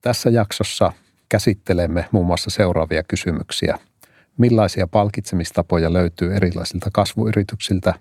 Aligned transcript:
Tässä 0.00 0.30
jaksossa 0.30 0.92
käsittelemme 1.28 2.08
muun 2.12 2.26
muassa 2.26 2.50
seuraavia 2.50 3.02
kysymyksiä. 3.02 3.78
Millaisia 4.38 4.86
palkitsemistapoja 4.86 5.92
löytyy 5.92 6.36
erilaisilta 6.36 6.90
kasvuyrityksiltä? 6.92 7.94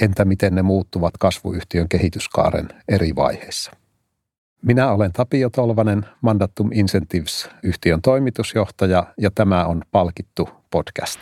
Entä 0.00 0.24
miten 0.24 0.54
ne 0.54 0.62
muuttuvat 0.62 1.14
kasvuyhtiön 1.18 1.88
kehityskaaren 1.88 2.68
eri 2.88 3.16
vaiheissa? 3.16 3.72
Minä 4.62 4.92
olen 4.92 5.12
Tapio 5.12 5.50
Tolvanen, 5.50 6.06
Mandatum 6.20 6.70
Incentives-yhtiön 6.72 8.02
toimitusjohtaja 8.02 9.06
ja 9.18 9.30
tämä 9.34 9.64
on 9.64 9.82
Palkittu 9.90 10.48
podcast. 10.70 11.20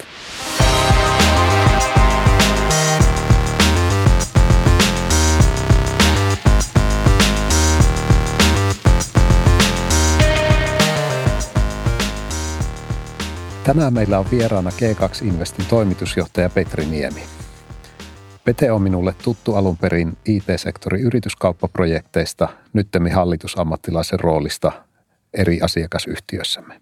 Tänään 13.70 13.94
meillä 13.94 14.18
on 14.18 14.30
vieraana 14.30 14.70
G2 14.70 15.26
Investin 15.26 15.66
toimitusjohtaja 15.66 16.50
Petri 16.50 16.86
Niemi. 16.86 17.22
Pete 18.44 18.72
on 18.72 18.82
minulle 18.82 19.14
tuttu 19.24 19.54
alun 19.54 19.76
perin 19.76 20.18
IT-sektorin 20.24 21.02
yrityskauppaprojekteista, 21.02 22.48
nyttemmin 22.72 23.14
hallitusammattilaisen 23.14 24.20
roolista 24.20 24.72
eri 25.34 25.60
asiakasyhtiössämme. 25.60 26.80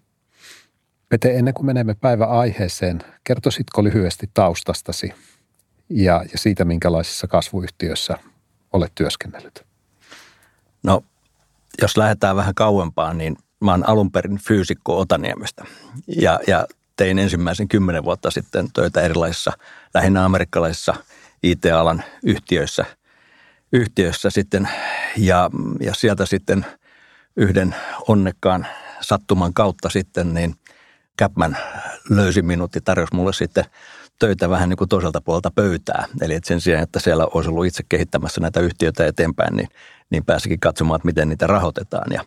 Pete, 1.09 1.35
ennen 1.35 1.53
kuin 1.53 1.65
menemme 1.65 1.93
päivä 1.93 2.25
aiheeseen, 2.25 2.99
kertoisitko 3.23 3.83
lyhyesti 3.83 4.29
taustastasi 4.33 5.13
ja, 5.89 6.23
ja 6.31 6.37
siitä, 6.37 6.65
minkälaisissa 6.65 7.27
kasvuyhtiöissä 7.27 8.17
olet 8.73 8.91
työskennellyt? 8.95 9.65
No, 10.83 11.03
jos 11.81 11.97
lähdetään 11.97 12.35
vähän 12.35 12.55
kauempaa, 12.55 13.13
niin 13.13 13.37
mä 13.61 13.71
oon 13.71 13.89
alun 13.89 14.11
perin 14.11 14.39
fyysikko 14.47 14.99
Otaniemestä. 14.99 15.65
Ja, 16.07 16.39
ja 16.47 16.67
tein 16.99 17.19
ensimmäisen 17.19 17.67
kymmenen 17.67 18.03
vuotta 18.03 18.31
sitten 18.31 18.67
töitä 18.73 19.01
erilaisissa, 19.01 19.51
lähinnä 19.93 20.25
amerikkalaisissa 20.25 20.93
IT-alan 21.43 22.03
yhtiöissä, 22.23 22.85
yhtiöissä 23.73 24.29
sitten. 24.29 24.69
Ja, 25.17 25.49
ja 25.79 25.93
sieltä 25.93 26.25
sitten 26.25 26.65
yhden 27.37 27.75
onnekkaan 28.07 28.67
sattuman 29.01 29.53
kautta 29.53 29.89
sitten, 29.89 30.33
niin 30.33 30.55
Capman 31.19 31.57
löysi 32.09 32.41
minut 32.41 32.75
ja 32.75 32.81
tarjosi 32.81 33.15
mulle 33.15 33.33
sitten 33.33 33.65
töitä 34.19 34.49
vähän 34.49 34.69
niin 34.69 34.77
kuin 34.77 34.89
toiselta 34.89 35.21
puolelta 35.21 35.51
pöytää. 35.51 36.05
Eli 36.21 36.33
että 36.33 36.47
sen 36.47 36.61
sijaan, 36.61 36.83
että 36.83 36.99
siellä 36.99 37.27
olisi 37.33 37.49
ollut 37.49 37.65
itse 37.65 37.83
kehittämässä 37.89 38.41
näitä 38.41 38.59
yhtiöitä 38.59 39.05
eteenpäin, 39.05 39.55
niin, 39.55 39.69
niin 40.09 40.25
pääsikin 40.25 40.59
katsomaan, 40.59 40.95
että 40.95 41.05
miten 41.05 41.29
niitä 41.29 41.47
rahoitetaan. 41.47 42.11
Ja 42.13 42.23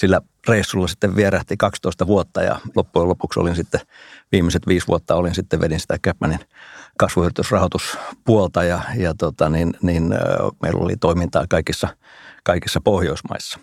sillä 0.00 0.20
reissulla 0.48 0.88
sitten 0.88 1.16
vierähti 1.16 1.56
12 1.56 2.06
vuotta 2.06 2.42
ja 2.42 2.60
loppujen 2.76 3.08
lopuksi 3.08 3.40
olin 3.40 3.56
sitten 3.56 3.80
viimeiset 4.32 4.66
viisi 4.66 4.86
vuotta 4.86 5.14
olin 5.14 5.34
sitten 5.34 5.60
vedin 5.60 5.80
sitä 5.80 5.98
Capmanin 6.06 6.40
kasvuyritysrahoituspuolta 6.98 8.64
ja, 8.64 8.80
ja 8.96 9.14
tota, 9.14 9.48
niin, 9.48 9.74
niin, 9.82 10.14
meillä 10.62 10.80
oli 10.80 10.96
toimintaa 10.96 11.44
kaikissa, 11.48 11.88
kaikissa 12.44 12.80
Pohjoismaissa. 12.80 13.60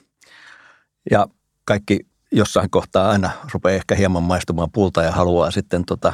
Ja 1.12 1.28
kaikki 1.66 2.00
jossain 2.32 2.70
kohtaa 2.70 3.10
aina 3.10 3.30
rupeaa 3.54 3.76
ehkä 3.76 3.96
hieman 3.96 4.24
maistumaan 4.24 4.72
puulta 4.72 5.04
ja 5.04 5.12
haluaa 5.12 5.52
sitten 5.52 5.86
tota 5.86 6.14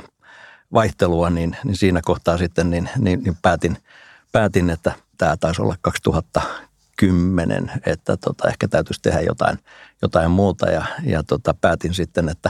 vaihtelua, 0.73 1.29
niin, 1.29 1.57
niin 1.63 1.77
siinä 1.77 2.01
kohtaa 2.05 2.37
sitten 2.37 2.69
niin, 2.69 2.89
niin, 2.97 3.23
niin 3.23 3.37
päätin, 3.41 3.77
päätin, 4.31 4.69
että 4.69 4.91
tämä 5.17 5.37
taisi 5.37 5.61
olla 5.61 5.75
2000 5.81 6.41
kymmenen, 6.97 7.71
että 7.85 8.17
tota, 8.17 8.47
ehkä 8.47 8.67
täytyisi 8.67 9.01
tehdä 9.01 9.21
jotain, 9.21 9.59
jotain 10.01 10.31
muuta. 10.31 10.69
Ja, 10.69 10.85
ja 11.03 11.23
tota, 11.23 11.53
päätin 11.61 11.93
sitten, 11.93 12.29
että, 12.29 12.49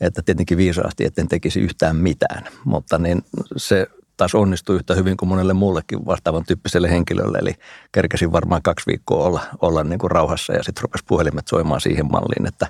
että 0.00 0.22
tietenkin 0.22 0.58
viisaasti, 0.58 1.04
etten 1.04 1.28
tekisi 1.28 1.60
yhtään 1.60 1.96
mitään, 1.96 2.44
mutta 2.64 2.98
niin 2.98 3.22
se 3.56 3.86
taas 4.18 4.34
onnistui 4.34 4.76
yhtä 4.76 4.94
hyvin 4.94 5.16
kuin 5.16 5.28
monelle 5.28 5.52
muullekin 5.52 6.06
vastaavan 6.06 6.44
tyyppiselle 6.44 6.90
henkilölle, 6.90 7.38
eli 7.38 7.54
kerkesin 7.92 8.32
varmaan 8.32 8.62
kaksi 8.62 8.86
viikkoa 8.86 9.24
olla, 9.24 9.40
olla 9.60 9.84
niin 9.84 9.98
kuin 9.98 10.10
rauhassa 10.10 10.52
ja 10.52 10.62
sitten 10.62 10.82
rupesi 10.82 11.04
puhelimet 11.08 11.48
soimaan 11.48 11.80
siihen 11.80 12.10
malliin, 12.10 12.46
että, 12.46 12.66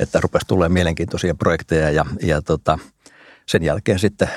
että 0.00 0.20
rupesi 0.20 0.46
tulee 0.46 0.68
mielenkiintoisia 0.68 1.34
projekteja. 1.34 1.90
Ja, 1.90 2.04
ja 2.22 2.42
tota, 2.42 2.78
sen 3.46 3.62
jälkeen 3.62 3.98
sitten 3.98 4.28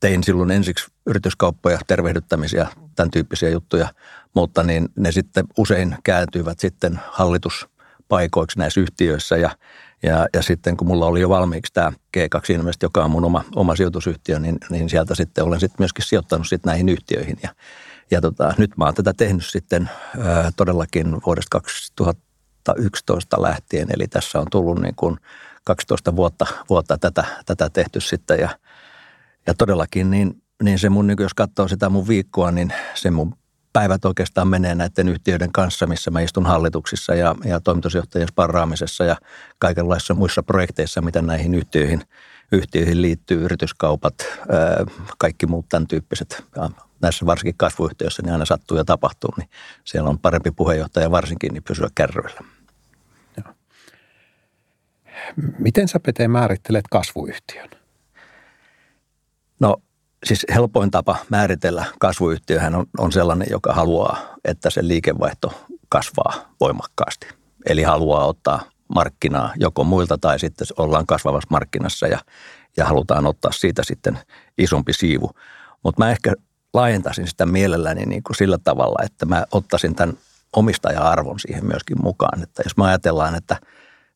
tein 0.00 0.24
silloin 0.24 0.50
ensiksi 0.50 0.90
yrityskauppoja, 1.06 1.78
tervehdyttämisiä, 1.86 2.68
tämän 2.96 3.10
tyyppisiä 3.10 3.48
juttuja, 3.48 3.88
mutta 4.34 4.62
niin 4.62 4.88
ne 4.96 5.12
sitten 5.12 5.44
usein 5.58 5.96
kääntyivät 6.04 6.60
sitten 6.60 7.00
hallituspaikoiksi 7.10 8.58
näissä 8.58 8.80
yhtiöissä. 8.80 9.36
Ja, 9.36 9.50
ja, 10.02 10.28
ja 10.34 10.42
sitten 10.42 10.76
kun 10.76 10.86
mulla 10.86 11.06
oli 11.06 11.20
jo 11.20 11.28
valmiiksi 11.28 11.72
tämä 11.72 11.92
G2 12.16 12.54
Invest, 12.54 12.82
joka 12.82 13.04
on 13.04 13.10
mun 13.10 13.24
oma, 13.24 13.44
oma 13.56 13.76
sijoitusyhtiö, 13.76 14.38
niin, 14.38 14.58
niin 14.70 14.90
sieltä 14.90 15.14
sitten 15.14 15.44
olen 15.44 15.60
sitten 15.60 15.76
myöskin 15.78 16.04
sijoittanut 16.04 16.48
sitten 16.48 16.70
näihin 16.70 16.88
yhtiöihin. 16.88 17.36
Ja, 17.42 17.54
ja 18.10 18.20
tota, 18.20 18.54
nyt 18.58 18.76
mä 18.76 18.84
oon 18.84 18.94
tätä 18.94 19.12
tehnyt 19.16 19.46
sitten 19.46 19.90
ää, 20.18 20.50
todellakin 20.56 21.16
vuodesta 21.26 21.48
2011 21.50 23.42
lähtien, 23.42 23.88
eli 23.94 24.08
tässä 24.08 24.40
on 24.40 24.46
tullut 24.50 24.80
niin 24.80 24.94
kuin 24.94 25.16
12 25.64 26.16
vuotta, 26.16 26.46
vuotta 26.68 26.98
tätä, 26.98 27.24
tätä 27.46 27.70
tehty 27.70 28.00
sitten. 28.00 28.38
Ja, 28.38 28.48
ja 29.46 29.54
todellakin 29.54 30.10
niin, 30.10 30.42
niin 30.62 30.78
se 30.78 30.88
mun, 30.88 31.06
niin 31.06 31.16
jos 31.20 31.34
katsoo 31.34 31.68
sitä 31.68 31.88
mun 31.88 32.08
viikkoa, 32.08 32.50
niin 32.50 32.72
se 32.94 33.10
mun 33.10 33.34
päivät 33.72 34.04
oikeastaan 34.04 34.48
menee 34.48 34.74
näiden 34.74 35.08
yhtiöiden 35.08 35.52
kanssa, 35.52 35.86
missä 35.86 36.10
mä 36.10 36.20
istun 36.20 36.46
hallituksissa 36.46 37.14
ja, 37.14 37.34
ja 37.44 37.60
toimitusjohtajien 37.60 38.28
sparraamisessa 38.28 39.04
ja 39.04 39.16
kaikenlaisissa 39.58 40.14
muissa 40.14 40.42
projekteissa, 40.42 41.02
mitä 41.02 41.22
näihin 41.22 41.54
yhtiöihin, 41.54 42.02
yhtiöihin 42.52 43.02
liittyy, 43.02 43.44
yrityskaupat, 43.44 44.14
kaikki 45.18 45.46
muut 45.46 45.68
tämän 45.68 45.86
tyyppiset. 45.86 46.44
Ja 46.56 46.70
näissä 47.02 47.26
varsinkin 47.26 47.56
kasvuyhtiöissä 47.56 48.22
niin 48.22 48.32
aina 48.32 48.44
sattuu 48.44 48.76
ja 48.76 48.84
tapahtuu, 48.84 49.34
niin 49.36 49.48
siellä 49.84 50.10
on 50.10 50.18
parempi 50.18 50.50
puheenjohtaja 50.50 51.10
varsinkin 51.10 51.52
niin 51.52 51.62
pysyä 51.62 51.88
kärryillä. 51.94 52.40
Miten 55.58 55.88
sä 55.88 56.00
Pete 56.00 56.28
määrittelet 56.28 56.84
kasvuyhtiön? 56.90 57.68
No 59.60 59.76
siis 60.24 60.46
helpoin 60.54 60.90
tapa 60.90 61.16
määritellä 61.28 61.84
kasvuyhtiöhän 61.98 62.74
on, 62.74 62.86
on 62.98 63.12
sellainen, 63.12 63.48
joka 63.50 63.72
haluaa, 63.72 64.18
että 64.44 64.70
se 64.70 64.88
liikevaihto 64.88 65.66
kasvaa 65.88 66.34
voimakkaasti. 66.60 67.28
Eli 67.66 67.82
haluaa 67.82 68.26
ottaa 68.26 68.62
markkinaa 68.94 69.52
joko 69.56 69.84
muilta 69.84 70.18
tai 70.18 70.38
sitten 70.38 70.66
ollaan 70.76 71.06
kasvavassa 71.06 71.48
markkinassa 71.50 72.06
ja, 72.06 72.18
ja 72.76 72.84
halutaan 72.84 73.26
ottaa 73.26 73.52
siitä 73.52 73.82
sitten 73.84 74.18
isompi 74.58 74.92
siivu. 74.92 75.30
Mutta 75.84 76.04
mä 76.04 76.10
ehkä 76.10 76.32
laajentaisin 76.74 77.26
sitä 77.26 77.46
mielelläni 77.46 78.06
niin 78.06 78.22
kuin 78.22 78.36
sillä 78.36 78.58
tavalla, 78.64 79.04
että 79.04 79.26
mä 79.26 79.44
ottaisin 79.52 79.94
tämän 79.94 80.16
omistaja-arvon 80.56 81.40
siihen 81.40 81.66
myöskin 81.66 81.96
mukaan. 82.02 82.42
Että 82.42 82.62
jos 82.64 82.76
me 82.76 82.84
ajatellaan, 82.84 83.34
että 83.34 83.56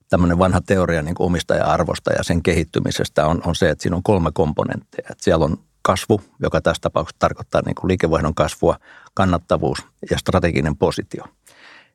tämmöinen 0.09 0.38
vanha 0.38 0.60
teoria 0.60 1.03
niin 1.03 1.15
kuin 1.15 1.26
omistaja-arvosta 1.26 2.12
ja 2.12 2.22
sen 2.22 2.42
kehittymisestä 2.42 3.26
on, 3.26 3.42
on 3.47 3.54
se, 3.54 3.71
että 3.71 3.82
siinä 3.82 3.97
on 3.97 4.03
kolme 4.03 4.31
komponenttia. 4.34 5.06
Että 5.10 5.25
siellä 5.25 5.44
on 5.44 5.59
kasvu, 5.84 6.21
joka 6.41 6.61
tässä 6.61 6.81
tapauksessa 6.81 7.19
tarkoittaa 7.19 7.62
niin 7.65 7.75
kuin 7.75 7.89
liikevaihdon 7.89 8.34
kasvua, 8.34 8.77
kannattavuus 9.15 9.78
ja 10.11 10.19
strateginen 10.19 10.77
positio. 10.77 11.25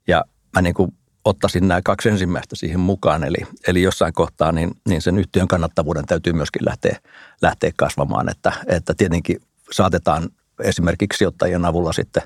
Ja 0.08 0.24
mä 0.56 0.62
niin 0.62 0.74
kuin 0.74 0.94
ottaisin 1.26 1.68
nämä 1.68 1.82
kaksi 1.82 2.10
ensimmäistä 2.10 2.56
siihen 2.56 2.80
mukaan, 2.80 3.24
eli, 3.24 3.38
eli 3.68 3.82
jossain 3.82 4.14
kohtaa 4.14 4.52
niin, 4.52 4.72
niin 4.88 5.02
sen 5.02 5.18
yhtiön 5.18 5.48
kannattavuuden 5.48 6.06
täytyy 6.06 6.34
myöskin 6.34 6.66
lähteä, 6.66 7.00
lähteä 7.42 7.72
kasvamaan, 7.78 8.30
että, 8.30 8.52
että 8.68 8.94
tietenkin 8.98 9.42
saatetaan 9.72 10.30
esimerkiksi 10.64 11.18
sijoittajien 11.18 11.66
avulla 11.66 11.94
sitten 11.94 12.24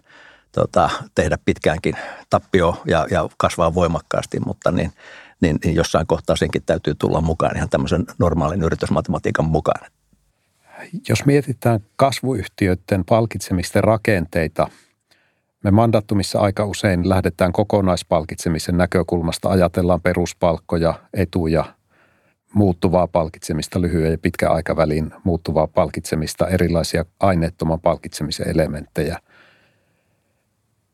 tota, 0.51 0.89
tehdä 1.15 1.37
pitkäänkin 1.45 1.95
tappio 2.29 2.81
ja, 2.85 3.07
ja 3.11 3.29
kasvaa 3.37 3.75
voimakkaasti, 3.75 4.39
mutta 4.39 4.71
niin, 4.71 4.91
niin, 5.41 5.59
niin 5.63 5.75
jossain 5.75 6.07
kohtaa 6.07 6.35
senkin 6.35 6.63
täytyy 6.65 6.95
tulla 6.95 7.21
mukaan 7.21 7.57
ihan 7.57 7.69
tämmöisen 7.69 8.05
normaalin 8.19 8.63
yritysmatematiikan 8.63 9.45
mukaan. 9.45 9.91
Jos 11.09 11.25
mietitään 11.25 11.79
kasvuyhtiöiden 11.95 13.05
palkitsemisten 13.09 13.83
rakenteita, 13.83 14.67
me 15.63 15.71
mandattumissa 15.71 16.39
aika 16.39 16.65
usein 16.65 17.09
lähdetään 17.09 17.51
kokonaispalkitsemisen 17.51 18.77
näkökulmasta, 18.77 19.49
ajatellaan 19.49 20.01
peruspalkkoja, 20.01 20.93
etuja, 21.13 21.65
muuttuvaa 22.53 23.07
palkitsemista, 23.07 23.81
lyhyen 23.81 24.11
ja 24.11 24.17
pitkän 24.17 24.51
aikavälin 24.51 25.11
muuttuvaa 25.23 25.67
palkitsemista, 25.67 26.47
erilaisia 26.47 27.05
aineettoman 27.19 27.79
palkitsemisen 27.79 28.49
elementtejä. 28.49 29.19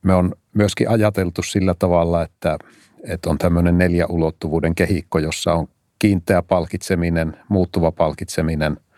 Me 0.03 0.13
on 0.13 0.35
myöskin 0.53 0.89
ajateltu 0.89 1.43
sillä 1.43 1.75
tavalla, 1.79 2.23
että, 2.23 2.57
että 3.03 3.29
on 3.29 3.37
tämmöinen 3.37 3.77
neljä 3.77 4.05
ulottuvuuden 4.07 4.75
kehikko, 4.75 5.19
jossa 5.19 5.53
on 5.53 5.67
kiinteä 5.99 6.41
palkitseminen, 6.41 7.37
muuttuva 7.49 7.91
palkitseminen– 7.91 8.77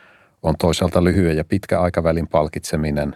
on 0.43 0.55
toisaalta 0.59 1.03
lyhyen 1.03 1.37
ja 1.37 1.43
pitkä 1.43 1.81
aikavälin 1.81 2.27
palkitseminen, 2.27 3.15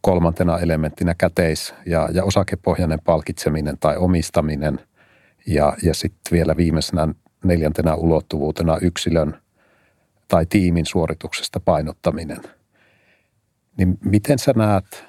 kolmantena 0.00 0.58
elementtinä 0.58 1.14
käteis- 1.14 1.74
ja, 1.86 2.08
ja 2.12 2.24
osakepohjainen 2.24 2.98
palkitseminen 3.04 3.78
tai 3.78 3.96
omistaminen 3.96 4.80
ja, 5.46 5.76
ja 5.82 5.94
sitten 5.94 6.32
vielä 6.32 6.56
viimeisenä 6.56 7.08
neljäntenä 7.44 7.94
ulottuvuutena 7.94 8.78
yksilön 8.80 9.40
tai 10.28 10.46
tiimin 10.46 10.86
suorituksesta 10.86 11.60
painottaminen. 11.60 12.40
Niin 13.76 13.98
miten 14.04 14.38
sä 14.38 14.52
näet 14.56 15.04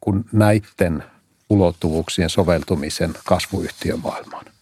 kun 0.00 0.24
näiden 0.32 1.04
ulottuvuuksien 1.50 2.30
soveltumisen 2.30 3.14
kasvuyhtiömaailmaan? 3.24 4.53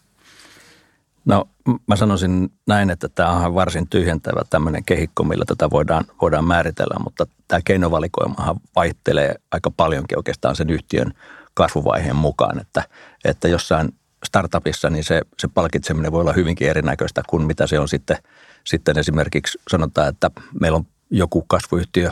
No 1.25 1.49
mä 1.87 1.95
sanoisin 1.95 2.51
näin, 2.67 2.89
että 2.89 3.09
tämä 3.09 3.29
on 3.29 3.53
varsin 3.55 3.87
tyhjentävä 3.89 4.41
tämmöinen 4.49 4.83
kehikko, 4.83 5.23
millä 5.23 5.45
tätä 5.45 5.69
voidaan, 5.69 6.05
voidaan 6.21 6.45
määritellä, 6.45 6.99
mutta 7.03 7.27
tämä 7.47 7.61
keinovalikoimahan 7.65 8.55
vaihtelee 8.75 9.35
aika 9.51 9.71
paljonkin 9.71 10.19
oikeastaan 10.19 10.55
sen 10.55 10.69
yhtiön 10.69 11.13
kasvuvaiheen 11.53 12.15
mukaan, 12.15 12.59
että, 12.59 12.83
että 13.25 13.47
jossain 13.47 13.93
startupissa 14.25 14.89
niin 14.89 15.03
se, 15.03 15.21
se 15.39 15.47
palkitseminen 15.47 16.11
voi 16.11 16.21
olla 16.21 16.33
hyvinkin 16.33 16.69
erinäköistä 16.69 17.23
kuin 17.27 17.43
mitä 17.43 17.67
se 17.67 17.79
on 17.79 17.87
sitten, 17.87 18.17
sitten 18.63 18.97
esimerkiksi 18.97 19.59
sanotaan, 19.71 20.09
että 20.09 20.31
meillä 20.59 20.75
on 20.75 20.85
joku 21.09 21.45
kasvuyhtiö 21.47 22.11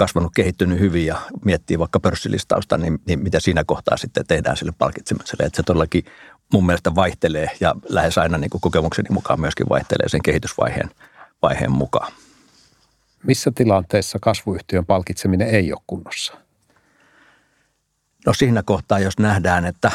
kasvanut, 0.00 0.32
kehittynyt 0.36 0.78
hyvin 0.78 1.06
ja 1.06 1.16
miettii 1.44 1.78
vaikka 1.78 2.00
pörssilistausta, 2.00 2.78
niin, 2.78 2.98
niin 3.06 3.22
mitä 3.22 3.40
siinä 3.40 3.64
kohtaa 3.66 3.96
sitten 3.96 4.26
tehdään 4.26 4.56
sille 4.56 4.72
palkitsemiselle. 4.78 5.44
Että 5.44 5.56
se 5.56 5.62
todellakin 5.62 6.04
mun 6.52 6.66
mielestä 6.66 6.94
vaihtelee 6.94 7.50
ja 7.60 7.74
lähes 7.88 8.18
aina 8.18 8.38
niin 8.38 8.50
kuin 8.50 8.60
kokemukseni 8.60 9.08
mukaan 9.10 9.40
myöskin 9.40 9.68
vaihtelee 9.68 10.08
sen 10.08 10.22
kehitysvaiheen 10.22 10.90
vaiheen 11.42 11.72
mukaan. 11.72 12.12
Missä 13.26 13.52
tilanteessa 13.54 14.18
kasvuyhtiön 14.22 14.86
palkitseminen 14.86 15.48
ei 15.48 15.72
ole 15.72 15.80
kunnossa? 15.86 16.32
No 18.26 18.34
siinä 18.34 18.62
kohtaa, 18.62 18.98
jos 18.98 19.18
nähdään, 19.18 19.64
että 19.64 19.90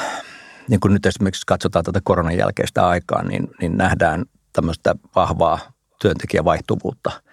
niin 0.70 0.80
kuin 0.80 0.94
nyt 0.94 1.06
esimerkiksi 1.06 1.46
katsotaan 1.46 1.86
tätä 1.86 2.02
koronan 2.04 2.38
jälkeistä 2.38 2.88
aikaa, 2.88 3.24
niin, 3.24 3.48
niin 3.62 3.78
nähdään 3.78 4.26
tämmöistä 4.54 4.96
vahvaa 5.16 5.60
työntekijävaihtuvuutta– 6.02 7.12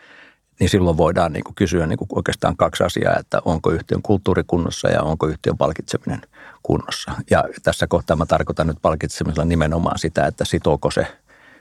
niin 0.63 0.71
silloin 0.71 0.97
voidaan 0.97 1.33
niin 1.33 1.45
kuin 1.45 1.55
kysyä 1.55 1.87
niin 1.87 1.97
kuin 1.99 2.09
oikeastaan 2.15 2.57
kaksi 2.57 2.85
asiaa, 2.85 3.19
että 3.19 3.41
onko 3.45 3.71
yhtiön 3.71 4.03
kulttuuri 4.03 4.43
kunnossa 4.47 4.89
ja 4.89 5.03
onko 5.03 5.27
yhtiön 5.27 5.59
palkitseminen 5.59 6.23
kunnossa. 6.63 7.13
Ja 7.31 7.45
tässä 7.63 7.87
kohtaa 7.87 8.17
mä 8.17 8.27
tarkoitan 8.27 8.67
nyt 8.67 8.77
palkitsemisella 8.83 9.45
nimenomaan 9.45 9.99
sitä, 9.99 10.27
että 10.27 10.45
sitooko 10.45 10.91
se, 10.91 11.07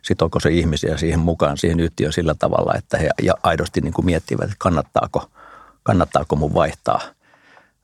sitooko 0.01 0.39
se 0.39 0.49
ihmisiä 0.49 0.97
siihen 0.97 1.19
mukaan, 1.19 1.57
siihen 1.57 1.79
yhtiöön 1.79 2.13
sillä 2.13 2.35
tavalla, 2.39 2.73
että 2.77 2.97
he 2.97 3.09
ja 3.23 3.33
aidosti 3.43 3.81
niin 3.81 3.93
kuin 3.93 4.05
miettivät, 4.05 4.43
että 4.43 4.55
kannattaako, 4.59 5.29
kannattaako 5.83 6.35
mun 6.35 6.53
vaihtaa, 6.53 7.01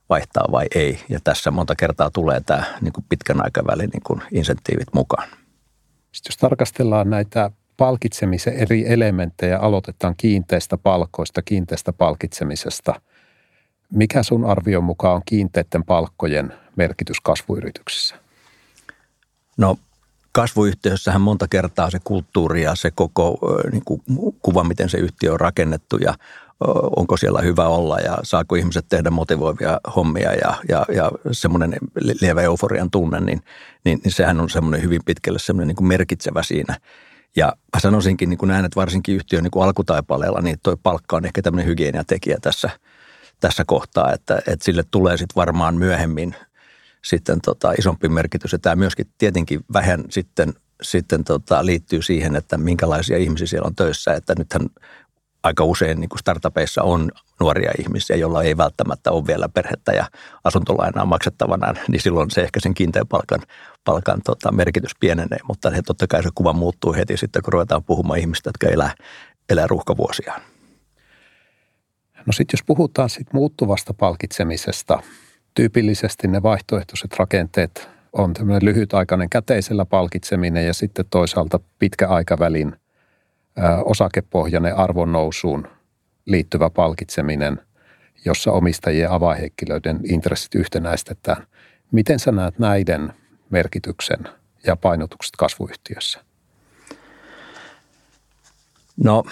vaihtaa 0.08 0.44
vai 0.52 0.66
ei. 0.74 1.00
Ja 1.08 1.20
tässä 1.24 1.50
monta 1.50 1.76
kertaa 1.76 2.10
tulee 2.10 2.40
tämä 2.46 2.64
niin 2.80 2.92
kuin 2.92 3.04
pitkän 3.08 3.44
aikavälin 3.44 3.90
niin 3.90 4.02
kuin 4.04 4.22
insentiivit 4.32 4.94
mukaan. 4.94 5.28
Sitten 6.12 6.30
jos 6.30 6.36
tarkastellaan 6.36 7.10
näitä 7.10 7.50
palkitsemisen 7.78 8.54
eri 8.54 8.92
elementtejä 8.92 9.58
aloitetaan 9.58 10.14
kiinteistä 10.16 10.76
palkoista, 10.76 11.42
kiinteistä 11.42 11.92
palkitsemisesta. 11.92 13.00
Mikä 13.92 14.22
sun 14.22 14.44
arvion 14.44 14.84
mukaan 14.84 15.14
on 15.14 15.22
kiinteiden 15.24 15.84
palkkojen 15.84 16.52
merkitys 16.76 17.20
kasvuyrityksissä? 17.20 18.14
No 19.56 19.78
kasvuyhtiössähän 20.32 21.20
monta 21.20 21.48
kertaa 21.48 21.90
se 21.90 21.98
kulttuuri 22.04 22.62
ja 22.62 22.74
se 22.74 22.90
koko 22.90 23.38
niin 23.72 23.82
kuin, 23.84 24.02
kuva, 24.42 24.64
miten 24.64 24.88
se 24.88 24.98
yhtiö 24.98 25.32
on 25.32 25.40
rakennettu 25.40 25.96
ja 25.96 26.14
onko 26.96 27.16
siellä 27.16 27.40
hyvä 27.40 27.66
olla 27.66 27.98
ja 27.98 28.18
saako 28.22 28.54
ihmiset 28.54 28.86
tehdä 28.88 29.10
motivoivia 29.10 29.80
hommia 29.96 30.32
ja, 30.34 30.54
ja, 30.68 30.84
ja 30.94 31.10
semmoinen 31.32 31.76
lievä 32.20 32.42
euforian 32.42 32.90
tunne, 32.90 33.20
niin, 33.20 33.42
niin, 33.84 34.00
niin 34.04 34.12
sehän 34.12 34.40
on 34.40 34.50
semmoinen 34.50 34.82
hyvin 34.82 35.00
pitkälle 35.04 35.38
semmoinen 35.38 35.68
niin 35.68 35.76
kuin 35.76 35.88
merkitsevä 35.88 36.42
siinä– 36.42 36.76
ja 37.38 37.52
sanoisinkin 37.78 38.30
niin 38.30 38.38
kuin 38.38 38.48
näin, 38.48 38.64
että 38.64 38.80
varsinkin 38.80 39.16
yhtiön 39.16 39.42
niin 39.42 39.50
kuin 39.50 39.64
alkutaipaleella, 39.64 40.40
niin 40.40 40.56
toi 40.62 40.76
palkka 40.82 41.16
on 41.16 41.24
ehkä 41.24 41.42
tämmöinen 41.42 41.66
hygieniatekijä 41.66 42.38
tässä, 42.42 42.70
tässä 43.40 43.64
kohtaa, 43.66 44.12
että, 44.12 44.38
että 44.38 44.64
sille 44.64 44.84
tulee 44.90 45.16
sitten 45.16 45.36
varmaan 45.36 45.76
myöhemmin 45.76 46.34
sitten 47.04 47.40
tota 47.40 47.72
isompi 47.78 48.08
merkitys. 48.08 48.52
Ja 48.52 48.58
tämä 48.58 48.76
myöskin 48.76 49.06
tietenkin 49.18 49.60
vähän 49.72 50.04
sitten, 50.10 50.54
sitten 50.82 51.24
tota 51.24 51.66
liittyy 51.66 52.02
siihen, 52.02 52.36
että 52.36 52.58
minkälaisia 52.58 53.18
ihmisiä 53.18 53.46
siellä 53.46 53.66
on 53.66 53.76
töissä. 53.76 54.12
Että 54.12 54.34
nythän 54.38 54.62
aika 55.42 55.64
usein 55.64 56.00
niin 56.00 56.08
kuin 56.08 56.18
startupeissa 56.18 56.82
on 56.82 57.10
nuoria 57.40 57.72
ihmisiä, 57.78 58.16
joilla 58.16 58.42
ei 58.42 58.56
välttämättä 58.56 59.10
ole 59.10 59.26
vielä 59.26 59.48
perhettä 59.48 59.92
ja 59.92 60.06
asuntolainaa 60.44 61.06
maksettavana, 61.06 61.74
niin 61.88 62.00
silloin 62.00 62.30
se 62.30 62.42
ehkä 62.42 62.60
sen 62.60 62.74
kiinteän 62.74 63.06
palkan, 63.06 63.40
palkan 63.84 64.20
tota, 64.24 64.52
merkitys 64.52 64.92
pienenee. 65.00 65.38
Mutta 65.48 65.70
he, 65.70 65.82
totta 65.86 66.06
kai 66.06 66.22
se 66.22 66.28
kuva 66.34 66.52
muuttuu 66.52 66.92
heti 66.92 67.16
sitten, 67.16 67.42
kun 67.42 67.52
ruvetaan 67.52 67.84
puhumaan 67.84 68.18
ihmistä, 68.18 68.48
jotka 68.48 68.66
elää, 68.66 68.94
elää 69.50 69.66
ruuhkavuosiaan. 69.66 70.40
No 72.26 72.32
sitten 72.32 72.58
jos 72.58 72.64
puhutaan 72.66 73.10
sit 73.10 73.32
muuttuvasta 73.32 73.94
palkitsemisesta, 73.94 75.02
tyypillisesti 75.54 76.28
ne 76.28 76.42
vaihtoehtoiset 76.42 77.14
rakenteet 77.18 77.88
on 78.12 78.34
tämmöinen 78.34 78.64
lyhytaikainen 78.64 79.30
käteisellä 79.30 79.84
palkitseminen 79.84 80.66
ja 80.66 80.74
sitten 80.74 81.04
toisaalta 81.10 81.60
pitkä 81.78 82.08
aikavälin– 82.08 82.72
osakepohjainen 83.84 84.76
arvonnousuun 84.76 85.68
liittyvä 86.26 86.70
palkitseminen, 86.70 87.60
jossa 88.24 88.52
omistajien 88.52 89.10
avainhenkilöiden 89.10 90.00
intressit 90.04 90.54
yhtenäistetään. 90.54 91.46
Miten 91.92 92.18
sä 92.18 92.32
näet 92.32 92.58
näiden 92.58 93.12
merkityksen 93.50 94.18
ja 94.66 94.76
painotukset 94.76 95.36
kasvuyhtiössä? 95.36 96.20
No, 98.96 99.24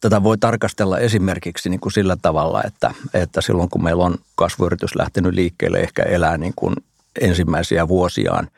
tätä 0.00 0.22
voi 0.22 0.38
tarkastella 0.38 0.98
esimerkiksi 0.98 1.68
niin 1.68 1.80
kuin 1.80 1.92
sillä 1.92 2.16
tavalla, 2.22 2.62
että, 2.66 2.94
että 3.14 3.40
silloin 3.40 3.70
kun 3.70 3.84
meillä 3.84 4.04
on 4.04 4.18
kasvuyritys 4.34 4.96
lähtenyt 4.96 5.34
liikkeelle, 5.34 5.80
ehkä 5.80 6.02
elää 6.02 6.38
niin 6.38 6.52
kuin 6.56 6.74
ensimmäisiä 7.20 7.88
vuosiaan 7.88 8.48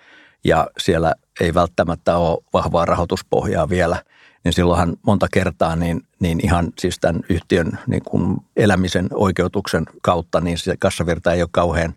ja 0.45 0.67
siellä 0.79 1.15
ei 1.41 1.55
välttämättä 1.55 2.17
ole 2.17 2.39
vahvaa 2.53 2.85
rahoituspohjaa 2.85 3.69
vielä– 3.69 4.03
niin 4.47 4.53
silloinhan 4.53 4.97
monta 5.03 5.27
kertaa 5.33 5.77
niin, 5.77 6.03
niin 6.21 6.41
ihan 6.45 6.73
siis 6.79 6.99
tämän 6.99 7.23
yhtiön 7.29 7.79
niin 7.87 8.03
kuin 8.03 8.37
elämisen 8.57 9.09
oikeutuksen 9.11 9.85
kautta, 10.03 10.41
niin 10.41 10.59
se 10.59 10.77
kassavirta 10.79 11.33
ei 11.33 11.43
ole 11.43 11.49
kauhean, 11.53 11.95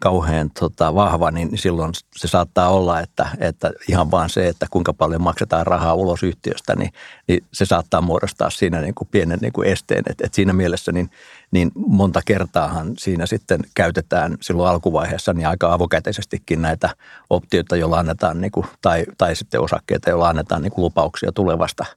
kauhean 0.00 0.50
tota, 0.60 0.94
vahva, 0.94 1.30
niin 1.30 1.58
silloin 1.58 1.92
se 2.16 2.28
saattaa 2.28 2.68
olla, 2.68 3.00
että, 3.00 3.28
että 3.38 3.70
ihan 3.88 4.10
vaan 4.10 4.30
se, 4.30 4.48
että 4.48 4.66
kuinka 4.70 4.92
paljon 4.92 5.22
maksetaan 5.22 5.66
rahaa 5.66 5.94
ulos 5.94 6.22
yhtiöstä, 6.22 6.76
niin, 6.76 6.92
niin 7.28 7.44
se 7.52 7.64
saattaa 7.64 8.00
muodostaa 8.00 8.50
siinä 8.50 8.80
niin 8.80 8.94
kuin 8.94 9.08
pienen 9.10 9.38
niin 9.42 9.52
kuin 9.52 9.68
esteen. 9.68 10.02
Et, 10.10 10.20
et 10.20 10.34
siinä 10.34 10.52
mielessä 10.52 10.92
niin, 10.92 11.10
niin 11.50 11.70
monta 11.74 12.20
kertaahan 12.26 12.92
siinä 12.98 13.26
sitten 13.26 13.60
käytetään 13.74 14.36
silloin 14.40 14.70
alkuvaiheessa 14.70 15.32
niin 15.32 15.48
aika 15.48 15.72
avokäteisestikin 15.72 16.62
näitä 16.62 16.90
optioita, 17.30 17.76
joilla 17.76 17.98
annetaan 17.98 18.40
niin 18.40 18.52
kuin, 18.52 18.66
tai, 18.82 19.04
tai 19.18 19.36
sitten 19.36 19.60
osakkeita, 19.60 20.10
joilla 20.10 20.28
annetaan 20.28 20.62
niin 20.62 20.72
kuin 20.72 20.82
lupauksia 20.82 21.32
tulevasta– 21.32 21.84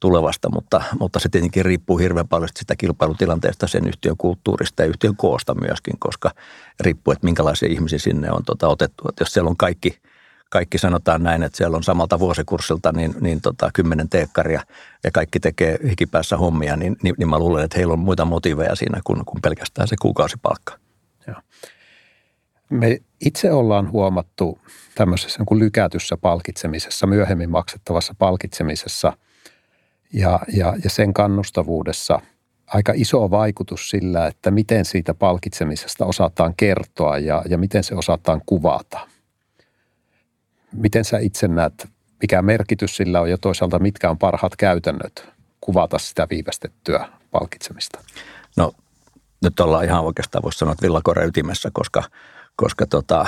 tulevasta, 0.00 0.48
mutta, 0.50 0.82
mutta 1.00 1.18
se 1.18 1.28
tietenkin 1.28 1.64
riippuu 1.64 1.98
hirveän 1.98 2.28
paljon 2.28 2.48
sitä 2.56 2.76
kilpailutilanteesta, 2.76 3.66
sen 3.66 3.86
yhtiön 3.86 4.16
kulttuurista 4.16 4.82
ja 4.82 4.88
yhtiön 4.88 5.16
koosta 5.16 5.54
myöskin, 5.54 5.94
koska 5.98 6.30
riippuu, 6.80 7.12
että 7.12 7.24
minkälaisia 7.24 7.68
ihmisiä 7.68 7.98
sinne 7.98 8.30
on 8.30 8.44
tota, 8.44 8.68
otettu. 8.68 9.08
Että 9.08 9.22
jos 9.22 9.32
siellä 9.32 9.50
on 9.50 9.56
kaikki, 9.56 9.98
kaikki 10.50 10.78
sanotaan 10.78 11.22
näin, 11.22 11.42
että 11.42 11.56
siellä 11.56 11.76
on 11.76 11.82
samalta 11.82 12.18
vuosikurssilta 12.18 12.92
niin, 12.92 13.14
niin 13.20 13.40
tota, 13.40 13.70
kymmenen 13.74 14.08
teekkaria 14.08 14.62
ja 15.04 15.10
kaikki 15.10 15.40
tekee 15.40 15.78
hikipäässä 15.88 16.36
hommia, 16.36 16.76
niin, 16.76 16.96
niin, 17.02 17.14
niin 17.18 17.28
mä 17.28 17.38
luulen, 17.38 17.64
että 17.64 17.78
heillä 17.78 17.92
on 17.92 17.98
muita 17.98 18.24
motiveja 18.24 18.74
siinä 18.74 19.00
kuin, 19.04 19.24
kuin 19.24 19.42
pelkästään 19.42 19.88
se 19.88 19.96
kuukausipalkka. 20.02 20.78
Joo. 21.26 21.36
Me 22.70 22.98
itse 23.20 23.52
ollaan 23.52 23.90
huomattu 23.90 24.58
tämmöisessä 24.94 25.38
niin 25.38 25.46
kuin 25.46 25.58
lykätyssä 25.58 26.16
palkitsemisessa, 26.16 27.06
myöhemmin 27.06 27.50
maksettavassa 27.50 28.14
palkitsemisessa– 28.18 29.12
ja, 30.12 30.40
ja, 30.52 30.74
ja 30.84 30.90
sen 30.90 31.14
kannustavuudessa 31.14 32.20
aika 32.66 32.92
iso 32.96 33.30
vaikutus 33.30 33.90
sillä, 33.90 34.26
että 34.26 34.50
miten 34.50 34.84
siitä 34.84 35.14
palkitsemisesta 35.14 36.06
osataan 36.06 36.54
kertoa 36.56 37.18
ja, 37.18 37.42
ja 37.48 37.58
miten 37.58 37.84
se 37.84 37.94
osataan 37.94 38.42
kuvata. 38.46 39.08
Miten 40.72 41.04
sä 41.04 41.18
itse 41.18 41.48
näet, 41.48 41.88
mikä 42.22 42.42
merkitys 42.42 42.96
sillä 42.96 43.20
on 43.20 43.30
ja 43.30 43.38
toisaalta 43.38 43.78
mitkä 43.78 44.10
on 44.10 44.18
parhaat 44.18 44.56
käytännöt 44.56 45.28
kuvata 45.60 45.98
sitä 45.98 46.26
viivästettyä 46.30 47.08
palkitsemista? 47.30 48.00
No 48.56 48.72
nyt 49.42 49.60
ollaan 49.60 49.84
ihan 49.84 50.04
oikeastaan 50.04 50.42
voisi 50.42 50.58
sanoa, 50.58 50.72
että 50.72 50.82
villakoira 50.82 51.24
ytimessä, 51.24 51.70
koska, 51.72 52.02
koska 52.56 52.86
tota, 52.86 53.26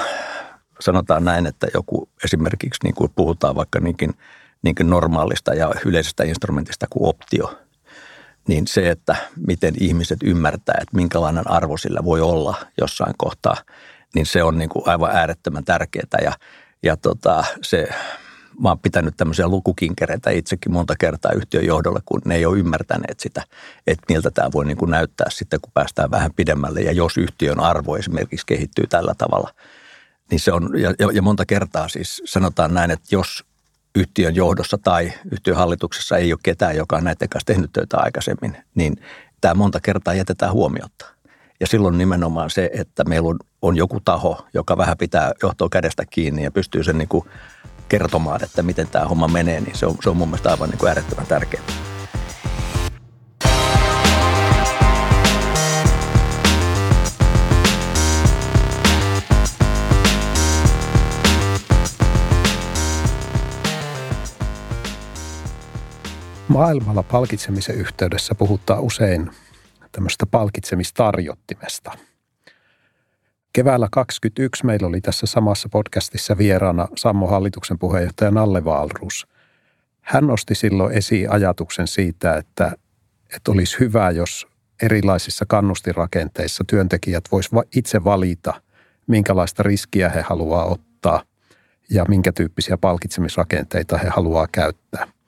sanotaan 0.80 1.24
näin, 1.24 1.46
että 1.46 1.66
joku 1.74 2.08
esimerkiksi 2.24 2.80
niin 2.84 2.94
kuin 2.94 3.12
puhutaan 3.14 3.54
vaikka 3.54 3.80
niinkin– 3.80 4.14
niin 4.62 4.74
kuin 4.74 4.90
normaalista 4.90 5.54
ja 5.54 5.72
yleisestä 5.84 6.24
instrumentista 6.24 6.86
kuin 6.90 7.08
optio, 7.08 7.58
niin 8.48 8.66
se, 8.66 8.90
että 8.90 9.16
miten 9.46 9.74
ihmiset 9.80 10.18
ymmärtää, 10.24 10.78
että 10.80 10.96
minkälainen 10.96 11.50
arvo 11.50 11.76
sillä 11.76 12.04
voi 12.04 12.20
olla 12.20 12.56
jossain 12.80 13.14
kohtaa, 13.18 13.56
niin 14.14 14.26
se 14.26 14.42
on 14.42 14.58
niin 14.58 14.68
kuin 14.68 14.88
aivan 14.88 15.16
äärettömän 15.16 15.64
tärkeää. 15.64 16.18
Ja, 16.22 16.32
ja 16.82 16.96
tota, 16.96 17.44
se 17.62 17.88
mä 18.60 18.68
oon 18.68 18.78
pitänyt 18.78 19.16
tämmöisiä 19.16 19.48
lukukinkereitä 19.48 20.30
itsekin 20.30 20.72
monta 20.72 20.94
kertaa 20.98 21.32
yhtiön 21.32 21.66
johdolle, 21.66 22.00
kun 22.04 22.20
ne 22.24 22.34
ei 22.34 22.46
ole 22.46 22.58
ymmärtäneet 22.58 23.20
sitä, 23.20 23.42
että 23.86 24.04
miltä 24.08 24.30
tämä 24.30 24.52
voi 24.52 24.64
niin 24.64 24.76
kuin 24.76 24.90
näyttää 24.90 25.26
sitten, 25.30 25.60
kun 25.60 25.72
päästään 25.74 26.10
vähän 26.10 26.30
pidemmälle. 26.36 26.80
Ja 26.80 26.92
jos 26.92 27.16
yhtiön 27.16 27.60
arvo 27.60 27.96
esimerkiksi 27.96 28.46
kehittyy 28.46 28.86
tällä 28.86 29.14
tavalla, 29.18 29.50
niin 30.30 30.40
se 30.40 30.52
on, 30.52 30.70
ja, 30.80 30.94
ja 31.12 31.22
monta 31.22 31.46
kertaa 31.46 31.88
siis 31.88 32.22
sanotaan 32.24 32.74
näin, 32.74 32.90
että 32.90 33.06
jos 33.10 33.44
yhtiön 33.94 34.34
johdossa 34.34 34.78
tai 34.78 35.12
yhtiön 35.32 35.56
hallituksessa 35.56 36.16
ei 36.16 36.32
ole 36.32 36.40
ketään, 36.42 36.76
joka 36.76 36.96
on 36.96 37.04
näiden 37.04 37.28
kanssa 37.28 37.46
tehnyt 37.46 37.72
töitä 37.72 37.96
aikaisemmin, 37.98 38.56
niin 38.74 38.96
tämä 39.40 39.54
monta 39.54 39.80
kertaa 39.80 40.14
jätetään 40.14 40.52
huomiota. 40.52 41.06
Ja 41.60 41.66
silloin 41.66 41.98
nimenomaan 41.98 42.50
se, 42.50 42.70
että 42.72 43.04
meillä 43.04 43.28
on, 43.28 43.36
on 43.62 43.76
joku 43.76 44.00
taho, 44.00 44.46
joka 44.54 44.76
vähän 44.76 44.96
pitää 44.98 45.32
johtoa 45.42 45.68
kädestä 45.72 46.04
kiinni 46.10 46.44
ja 46.44 46.50
pystyy 46.50 46.84
sen 46.84 46.98
niin 46.98 47.08
kuin 47.08 47.24
kertomaan, 47.88 48.44
että 48.44 48.62
miten 48.62 48.88
tämä 48.88 49.04
homma 49.04 49.28
menee, 49.28 49.60
niin 49.60 49.78
se 49.78 49.86
on, 49.86 49.96
se 50.02 50.10
on 50.10 50.16
mun 50.16 50.28
mielestä 50.28 50.50
aivan 50.50 50.68
niin 50.68 50.78
kuin 50.78 50.88
äärettömän 50.88 51.26
tärkeää. 51.26 51.91
Maailmalla 66.52 67.02
palkitsemisen 67.02 67.76
yhteydessä 67.76 68.34
puhutaan 68.34 68.80
usein 68.80 69.30
tämmöistä 69.92 70.26
palkitsemistarjottimesta. 70.26 71.92
Keväällä 73.52 73.88
2021 73.90 74.66
meillä 74.66 74.86
oli 74.86 75.00
tässä 75.00 75.26
samassa 75.26 75.68
podcastissa 75.68 76.38
vieraana 76.38 76.88
Sammo 76.96 77.26
hallituksen 77.26 77.78
puheenjohtaja 77.78 78.30
Nalle 78.30 78.64
Valrus. 78.64 79.26
Hän 80.00 80.26
nosti 80.26 80.54
silloin 80.54 80.92
esiin 80.94 81.30
ajatuksen 81.30 81.86
siitä, 81.86 82.36
että, 82.36 82.72
että 83.36 83.52
olisi 83.52 83.80
hyvä, 83.80 84.10
jos 84.10 84.46
erilaisissa 84.82 85.44
kannustirakenteissa 85.48 86.64
työntekijät 86.66 87.24
voisivat 87.32 87.68
itse 87.76 88.04
valita, 88.04 88.62
minkälaista 89.06 89.62
riskiä 89.62 90.08
he 90.08 90.20
haluaa 90.20 90.64
ottaa 90.64 91.22
ja 91.90 92.04
minkä 92.08 92.32
tyyppisiä 92.32 92.76
palkitsemisrakenteita 92.76 93.98
he 93.98 94.08
haluaa 94.08 94.46
käyttää– 94.52 95.06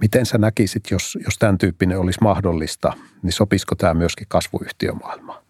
Miten 0.00 0.26
sä 0.26 0.38
näkisit, 0.38 0.90
jos, 0.90 1.18
jos 1.24 1.38
tämän 1.38 1.58
tyyppinen 1.58 1.98
olisi 1.98 2.20
mahdollista, 2.22 2.92
niin 3.22 3.32
sopisiko 3.32 3.74
tämä 3.74 3.94
myöskin 3.94 4.26
kasvuyhtiömaailmaan? 4.28 5.42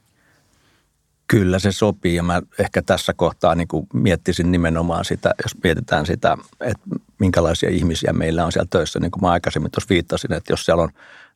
Kyllä 1.26 1.58
se 1.58 1.72
sopii 1.72 2.14
ja 2.14 2.22
mä 2.22 2.42
ehkä 2.58 2.82
tässä 2.82 3.12
kohtaa 3.16 3.54
niin 3.54 3.68
kuin 3.68 3.86
miettisin 3.94 4.52
nimenomaan 4.52 5.04
sitä, 5.04 5.34
jos 5.42 5.62
mietitään 5.64 6.06
sitä, 6.06 6.36
että 6.60 6.82
minkälaisia 7.18 7.70
ihmisiä 7.70 8.12
meillä 8.12 8.44
on 8.44 8.52
siellä 8.52 8.68
töissä. 8.70 9.00
Niin 9.00 9.10
kuin 9.10 9.22
mä 9.22 9.30
aikaisemmin 9.30 9.70
tuossa 9.70 9.88
viittasin, 9.90 10.32
että 10.32 10.52
jos 10.52 10.64
siellä 10.64 10.82
on 10.82 10.90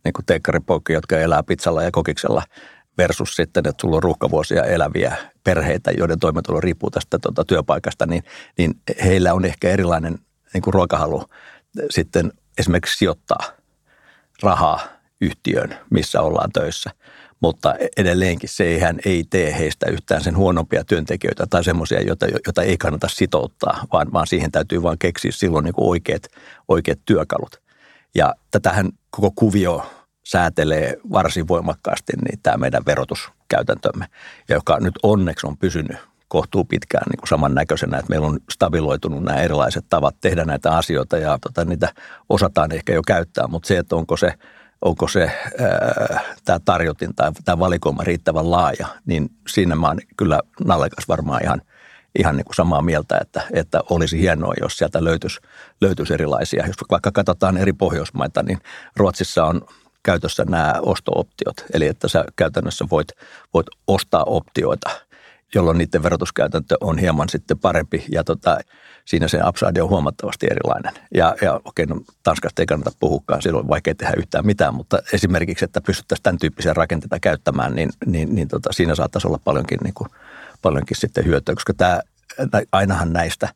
niin 0.04 0.12
kuin 0.12 0.94
jotka 0.94 1.18
elää 1.18 1.42
pizzalla 1.42 1.82
ja 1.82 1.90
kokiksella 1.90 2.42
versus 2.98 3.36
sitten, 3.36 3.68
että 3.68 3.80
sulla 3.80 3.96
on 3.96 4.02
ruuhkavuosia 4.02 4.64
eläviä 4.64 5.16
perheitä, 5.44 5.90
joiden 5.90 6.18
toimeentulo 6.18 6.60
riippuu 6.60 6.90
tästä 6.90 7.18
tuota, 7.18 7.44
työpaikasta, 7.44 8.06
niin, 8.06 8.24
niin 8.58 8.74
heillä 9.04 9.34
on 9.34 9.44
ehkä 9.44 9.68
erilainen 9.68 10.18
niin 10.54 10.62
kuin 10.62 10.74
ruokahalu 10.74 11.24
sitten 11.90 12.32
esimerkiksi 12.58 12.96
sijoittaa 12.96 13.44
rahaa 14.42 14.80
yhtiöön, 15.20 15.76
missä 15.90 16.20
ollaan 16.20 16.52
töissä. 16.52 16.90
Mutta 17.40 17.74
edelleenkin 17.96 18.48
se 18.48 18.80
hän 18.80 18.98
ei 19.04 19.24
tee 19.30 19.58
heistä 19.58 19.86
yhtään 19.90 20.24
sen 20.24 20.36
huonompia 20.36 20.84
työntekijöitä 20.84 21.46
tai 21.50 21.64
semmoisia, 21.64 22.02
joita, 22.02 22.26
joita 22.26 22.62
ei 22.62 22.76
kannata 22.76 23.08
sitouttaa, 23.08 23.84
vaan, 23.92 24.12
vaan 24.12 24.26
siihen 24.26 24.52
täytyy 24.52 24.82
vain 24.82 24.98
keksiä 24.98 25.32
silloin 25.32 25.64
niin 25.64 25.74
oikeat, 25.76 26.22
oikeat 26.68 26.98
työkalut. 27.04 27.62
Ja 28.14 28.34
tätähän 28.50 28.88
koko 29.10 29.30
kuvio 29.34 29.86
säätelee 30.24 30.96
varsin 31.12 31.48
voimakkaasti 31.48 32.12
niin 32.24 32.38
tämä 32.42 32.56
meidän 32.56 32.82
verotuskäytäntömme, 32.86 34.06
joka 34.48 34.80
nyt 34.80 34.94
onneksi 35.02 35.46
on 35.46 35.56
pysynyt 35.56 35.96
kohtuu 36.28 36.64
pitkään 36.64 37.04
niin 37.10 37.18
kuin 37.18 37.28
samannäköisenä, 37.28 37.98
että 37.98 38.10
meillä 38.10 38.26
on 38.26 38.38
stabiloitunut 38.52 39.22
nämä 39.22 39.40
erilaiset 39.40 39.84
tavat 39.88 40.16
tehdä 40.20 40.44
näitä 40.44 40.76
asioita 40.76 41.18
ja 41.18 41.38
tota, 41.40 41.64
niitä 41.64 41.94
osataan 42.28 42.72
ehkä 42.72 42.94
jo 42.94 43.02
käyttää, 43.06 43.46
mutta 43.46 43.66
se, 43.66 43.78
että 43.78 43.96
onko 43.96 44.16
se, 44.16 44.32
onko 44.82 45.08
se 45.08 45.30
tämä 46.44 46.58
tarjotin 46.64 47.14
tai 47.14 47.32
tämä 47.44 47.58
valikoima 47.58 48.04
riittävän 48.04 48.50
laaja, 48.50 48.86
niin 49.06 49.30
siinä 49.48 49.74
mä 49.74 49.86
oon 49.86 49.98
kyllä 50.16 50.40
Nallekas 50.64 51.08
varmaan 51.08 51.42
ihan, 51.42 51.62
ihan 52.18 52.36
niin 52.36 52.44
kuin 52.44 52.54
samaa 52.54 52.82
mieltä, 52.82 53.18
että, 53.20 53.42
että 53.52 53.80
olisi 53.90 54.20
hienoa, 54.20 54.54
jos 54.60 54.76
sieltä 54.76 55.04
löytyisi, 55.04 55.40
löytyisi 55.80 56.14
erilaisia. 56.14 56.66
Jos 56.66 56.76
vaikka 56.90 57.12
katsotaan 57.12 57.56
eri 57.56 57.72
Pohjoismaita, 57.72 58.42
niin 58.42 58.58
Ruotsissa 58.96 59.44
on 59.44 59.66
käytössä 60.02 60.44
nämä 60.48 60.74
osto-optiot, 60.82 61.56
eli 61.72 61.86
että 61.86 62.08
sä 62.08 62.24
käytännössä 62.36 62.86
voit, 62.90 63.08
voit 63.54 63.66
ostaa 63.86 64.24
optioita– 64.26 64.90
jolloin 65.54 65.78
niiden 65.78 66.02
verotuskäytäntö 66.02 66.76
on 66.80 66.98
hieman 66.98 67.28
sitten 67.28 67.58
parempi 67.58 68.04
ja 68.12 68.24
tota, 68.24 68.58
siinä 69.04 69.28
se 69.28 69.40
upside 69.48 69.82
on 69.82 69.88
huomattavasti 69.88 70.46
erilainen. 70.50 70.92
Ja, 71.14 71.34
ja 71.42 71.60
okei, 71.64 71.86
no, 71.86 72.00
Tanskasta 72.22 72.62
ei 72.62 72.66
kannata 72.66 72.90
puhukaan, 73.00 73.42
silloin 73.42 73.64
on 73.64 73.68
vaikea 73.68 73.94
tehdä 73.94 74.14
yhtään 74.16 74.46
mitään, 74.46 74.74
mutta 74.74 74.98
esimerkiksi, 75.12 75.64
että 75.64 75.80
pystyttäisiin 75.80 76.22
tämän 76.22 76.38
tyyppisiä 76.38 76.74
rakenteita 76.74 77.20
käyttämään, 77.20 77.74
niin, 77.74 77.90
niin, 78.06 78.34
niin 78.34 78.48
tota, 78.48 78.72
siinä 78.72 78.94
saattaisi 78.94 79.28
olla 79.28 79.40
paljonkin, 79.44 79.78
niin 79.84 79.94
kuin, 79.94 80.08
paljonkin 80.62 80.96
sitten 80.96 81.24
hyötyä, 81.24 81.54
koska 81.54 81.74
tämä, 81.74 82.00
ainahan 82.72 83.12
näistä 83.12 83.48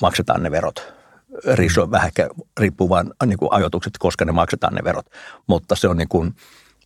maksetaan 0.00 0.42
ne 0.42 0.50
verot. 0.50 0.92
Riisu 1.54 1.90
vähän 1.90 2.10
riippuu 2.60 2.88
vain 2.88 3.10
niin 3.26 3.38
kuin 3.38 3.52
ajoitukset, 3.52 3.92
koska 3.98 4.24
ne 4.24 4.32
maksetaan 4.32 4.74
ne 4.74 4.84
verot. 4.84 5.06
Mutta 5.46 5.76
se 5.76 5.88
on 5.88 5.96
niin 5.96 6.08
kuin, 6.08 6.34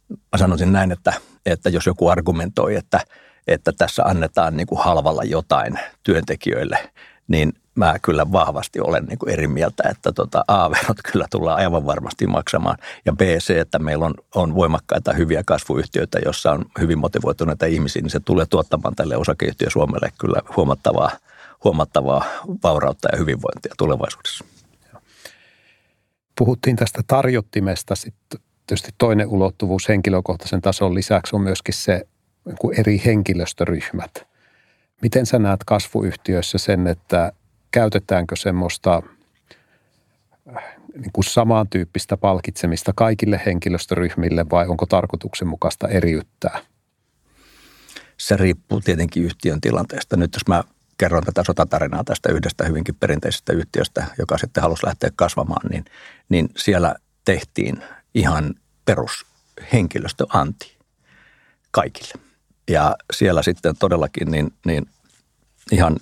mä 0.08 0.38
sanoisin 0.38 0.72
näin, 0.72 0.92
että, 0.92 1.12
että 1.46 1.68
jos 1.68 1.86
joku 1.86 2.08
argumentoi, 2.08 2.76
että– 2.76 3.00
että 3.46 3.72
tässä 3.72 4.02
annetaan 4.02 4.56
niin 4.56 4.66
kuin 4.66 4.80
halvalla 4.80 5.24
jotain 5.24 5.78
työntekijöille, 6.02 6.78
niin 7.28 7.52
mä 7.74 7.98
kyllä 8.02 8.32
vahvasti 8.32 8.80
olen 8.80 9.04
niin 9.04 9.18
kuin 9.18 9.32
eri 9.32 9.46
mieltä, 9.46 9.82
että 9.90 10.12
tota 10.12 10.44
A-verot 10.48 10.96
kyllä 11.12 11.26
tullaan 11.30 11.58
aivan 11.58 11.86
varmasti 11.86 12.26
maksamaan. 12.26 12.78
Ja 13.04 13.12
B, 13.12 13.20
se, 13.38 13.60
että 13.60 13.78
meillä 13.78 14.06
on, 14.06 14.14
on 14.34 14.54
voimakkaita 14.54 15.12
hyviä 15.12 15.42
kasvuyhtiöitä, 15.46 16.18
jossa 16.24 16.52
on 16.52 16.64
hyvin 16.80 16.98
motivoituneita 16.98 17.66
ihmisiä, 17.66 18.02
niin 18.02 18.10
se 18.10 18.20
tulee 18.20 18.46
tuottamaan 18.46 18.94
tälle 18.94 19.16
osakeyhtiö 19.16 19.70
Suomelle 19.70 20.12
kyllä 20.20 20.40
huomattavaa, 20.56 21.10
huomattavaa 21.64 22.24
vaurautta 22.62 23.08
ja 23.12 23.18
hyvinvointia 23.18 23.74
tulevaisuudessa. 23.78 24.44
Puhuttiin 26.38 26.76
tästä 26.76 27.02
tarjottimesta. 27.06 27.94
Sitten 27.94 28.40
tietysti 28.66 28.90
toinen 28.98 29.28
ulottuvuus 29.28 29.88
henkilökohtaisen 29.88 30.60
tason 30.60 30.94
lisäksi 30.94 31.36
on 31.36 31.42
myöskin 31.42 31.74
se 31.74 32.06
eri 32.78 33.02
henkilöstöryhmät. 33.04 34.26
Miten 35.02 35.26
sä 35.26 35.38
näet 35.38 35.60
kasvuyhtiöissä 35.66 36.58
sen, 36.58 36.86
että 36.86 37.32
käytetäänkö 37.70 38.36
semmoista 38.36 39.02
äh, 40.56 40.64
niin 40.94 41.12
kuin 41.12 41.24
samantyyppistä 41.24 42.16
palkitsemista 42.16 42.92
kaikille 42.94 43.40
henkilöstöryhmille 43.46 44.46
vai 44.50 44.66
onko 44.66 44.86
tarkoituksenmukaista 44.86 45.88
eriyttää? 45.88 46.58
Se 48.16 48.36
riippuu 48.36 48.80
tietenkin 48.80 49.24
yhtiön 49.24 49.60
tilanteesta. 49.60 50.16
Nyt 50.16 50.34
jos 50.34 50.48
mä 50.48 50.64
kerron 50.98 51.24
tätä 51.24 51.44
sotatarinaa 51.44 52.04
tästä 52.04 52.32
yhdestä 52.32 52.64
hyvinkin 52.64 52.94
perinteisestä 52.94 53.52
yhtiöstä, 53.52 54.06
joka 54.18 54.38
sitten 54.38 54.62
halusi 54.62 54.86
lähteä 54.86 55.10
kasvamaan, 55.16 55.70
niin, 55.70 55.84
niin 56.28 56.48
siellä 56.56 56.94
tehtiin 57.24 57.82
ihan 58.14 58.54
perushenkilöstöanti 58.84 60.76
kaikille. 61.70 62.25
Ja 62.70 62.96
siellä 63.12 63.42
sitten 63.42 63.76
todellakin 63.78 64.30
niin, 64.30 64.54
niin 64.66 64.86
ihan 65.72 65.96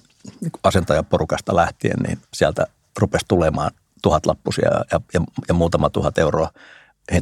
asentajaporukasta 0.63 1.57
lähtien, 1.57 1.97
niin 2.07 2.19
sieltä 2.35 2.67
rupesi 2.99 3.25
tulemaan 3.29 3.71
tuhat 4.03 4.27
lappusia 4.27 4.69
ja, 4.93 5.01
ja, 5.15 5.21
ja 5.49 5.55
muutama 5.55 5.91
tuhat 5.91 6.19
euroa 6.19 6.51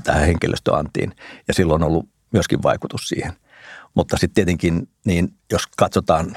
tähän 0.05 0.27
henkilöstöantiin. 0.27 1.17
Ja 1.49 1.55
silloin 1.55 1.83
on 1.83 1.89
ollut 1.89 2.09
myöskin 2.33 2.63
vaikutus 2.63 3.09
siihen. 3.09 3.33
Mutta 3.95 4.17
sitten 4.17 4.35
tietenkin, 4.35 4.89
niin 5.05 5.35
jos 5.53 5.67
katsotaan 5.77 6.37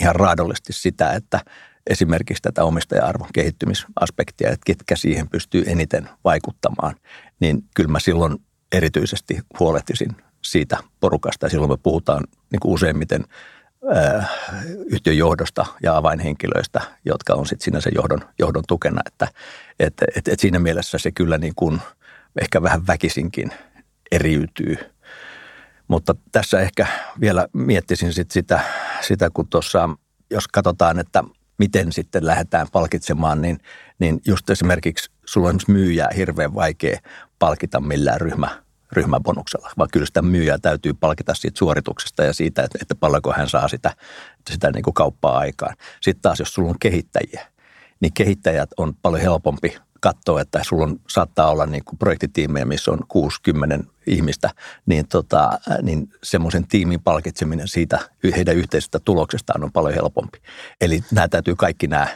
ihan 0.00 0.16
raadollisesti 0.16 0.72
sitä, 0.72 1.12
että 1.12 1.40
esimerkiksi 1.90 2.42
tätä 2.42 2.64
omistaja-arvon 2.64 3.28
kehittymisaspektia, 3.34 4.50
että 4.50 4.64
ketkä 4.66 4.96
siihen 4.96 5.28
pystyy 5.28 5.64
eniten 5.66 6.08
vaikuttamaan, 6.24 6.96
niin 7.40 7.64
kyllä 7.74 7.90
mä 7.90 8.00
silloin 8.00 8.36
erityisesti 8.72 9.38
huolehtisin 9.60 10.16
siitä 10.42 10.78
porukasta. 11.00 11.46
Ja 11.46 11.50
silloin 11.50 11.70
me 11.70 11.76
puhutaan 11.82 12.24
niin 12.52 12.60
kuin 12.60 12.74
useimmiten 12.74 13.24
äh, 13.96 14.30
yhtiön 14.86 15.16
johdosta 15.16 15.66
ja 15.82 15.96
avainhenkilöistä, 15.96 16.80
jotka 17.04 17.34
on 17.34 17.46
sitten 17.46 17.64
siinä 17.64 17.80
sen 17.80 17.92
johdon, 17.94 18.20
johdon 18.38 18.64
tukena. 18.68 19.00
Että 19.06 19.28
et, 19.80 19.94
et, 20.16 20.28
et 20.28 20.40
siinä 20.40 20.58
mielessä 20.58 20.98
se 20.98 21.10
kyllä 21.10 21.38
niin 21.38 21.54
kuin 21.56 21.80
ehkä 22.40 22.62
vähän 22.62 22.86
väkisinkin 22.86 23.52
eriytyy. 24.12 24.76
Mutta 25.88 26.14
tässä 26.32 26.60
ehkä 26.60 26.86
vielä 27.20 27.48
miettisin 27.52 28.12
sit 28.12 28.30
sitä, 28.30 28.60
sitä, 29.00 29.30
kun 29.34 29.48
tuossa, 29.48 29.88
jos 30.30 30.48
katsotaan, 30.48 30.98
että 30.98 31.24
miten 31.58 31.92
sitten 31.92 32.26
lähdetään 32.26 32.66
palkitsemaan, 32.72 33.42
niin, 33.42 33.58
niin 33.98 34.20
just 34.26 34.50
esimerkiksi 34.50 35.10
sulla 35.24 35.48
on 35.48 35.58
myyjää 35.68 36.08
hirveän 36.16 36.54
vaikea 36.54 36.98
palkita 37.38 37.80
millään 37.80 38.20
ryhmä, 38.20 38.62
ryhmäbonuksella, 38.92 39.70
vaan 39.78 39.88
kyllä 39.92 40.06
sitä 40.06 40.22
myyjää 40.22 40.58
täytyy 40.58 40.94
palkita 40.94 41.34
siitä 41.34 41.58
suorituksesta 41.58 42.24
ja 42.24 42.32
siitä, 42.32 42.62
että, 42.62 42.78
että 42.82 42.94
paljonko 42.94 43.32
hän 43.36 43.48
saa 43.48 43.68
sitä, 43.68 43.96
sitä 44.50 44.70
niin 44.70 44.82
kuin 44.82 44.94
kauppaa 44.94 45.38
aikaan. 45.38 45.76
Sitten 46.00 46.22
taas, 46.22 46.38
jos 46.38 46.54
sulla 46.54 46.70
on 46.70 46.78
kehittäjiä, 46.80 47.46
niin 48.00 48.12
kehittäjät 48.14 48.70
on 48.76 48.94
paljon 49.02 49.22
helpompi 49.22 49.76
katsoa, 50.00 50.40
että 50.40 50.60
sulla 50.62 50.84
on, 50.84 51.00
saattaa 51.08 51.50
olla 51.50 51.66
niin 51.66 51.84
kuin 51.84 51.98
projektitiimejä, 51.98 52.64
missä 52.64 52.90
on 52.90 52.98
60 53.08 53.78
ihmistä, 54.06 54.50
niin, 54.86 55.08
tota, 55.08 55.50
niin 55.82 56.08
semmoisen 56.22 56.66
tiimin 56.66 57.02
palkitseminen 57.02 57.68
siitä 57.68 57.98
heidän 58.36 58.56
yhteisestä 58.56 58.98
tuloksestaan 58.98 59.64
on 59.64 59.72
paljon 59.72 59.94
helpompi. 59.94 60.38
Eli 60.80 61.04
nämä 61.10 61.28
täytyy 61.28 61.56
kaikki 61.56 61.86
nämä, 61.86 62.06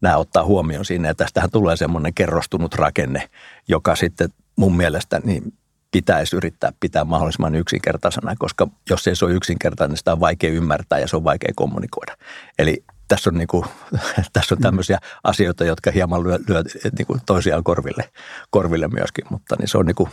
nämä 0.00 0.16
ottaa 0.16 0.44
huomioon 0.44 0.84
siinä, 0.84 1.08
ja 1.08 1.14
tästähän 1.14 1.50
tulee 1.50 1.76
semmoinen 1.76 2.14
kerrostunut 2.14 2.74
rakenne, 2.74 3.30
joka 3.68 3.96
sitten 3.96 4.28
mun 4.56 4.76
mielestä 4.76 5.20
niin 5.24 5.52
pitäisi 5.94 6.36
yrittää 6.36 6.72
pitää 6.80 7.04
mahdollisimman 7.04 7.54
yksinkertaisena, 7.54 8.34
koska 8.38 8.68
jos 8.90 9.06
ei 9.06 9.16
se 9.16 9.24
ole 9.24 9.34
yksinkertainen, 9.34 9.90
niin 9.90 9.98
sitä 9.98 10.12
on 10.12 10.20
vaikea 10.20 10.50
ymmärtää 10.50 10.98
ja 10.98 11.08
se 11.08 11.16
on 11.16 11.24
vaikea 11.24 11.52
kommunikoida. 11.56 12.16
Eli 12.58 12.84
tässä 13.08 13.30
on, 13.30 13.38
niin 13.38 13.48
kuin, 13.48 13.64
tässä 14.32 14.54
on 14.54 14.60
tämmöisiä 14.60 14.98
asioita, 15.24 15.64
jotka 15.64 15.90
hieman 15.90 16.22
lyö, 16.24 16.38
lyö 16.48 16.62
niin 16.98 17.06
kuin 17.06 17.20
toisiaan 17.26 17.64
korville, 17.64 18.10
korville 18.50 18.88
myöskin, 18.88 19.24
mutta 19.30 19.56
niin 19.58 19.68
se 19.68 19.78
on 19.78 19.86
niin 19.86 19.94
kuin, 19.94 20.10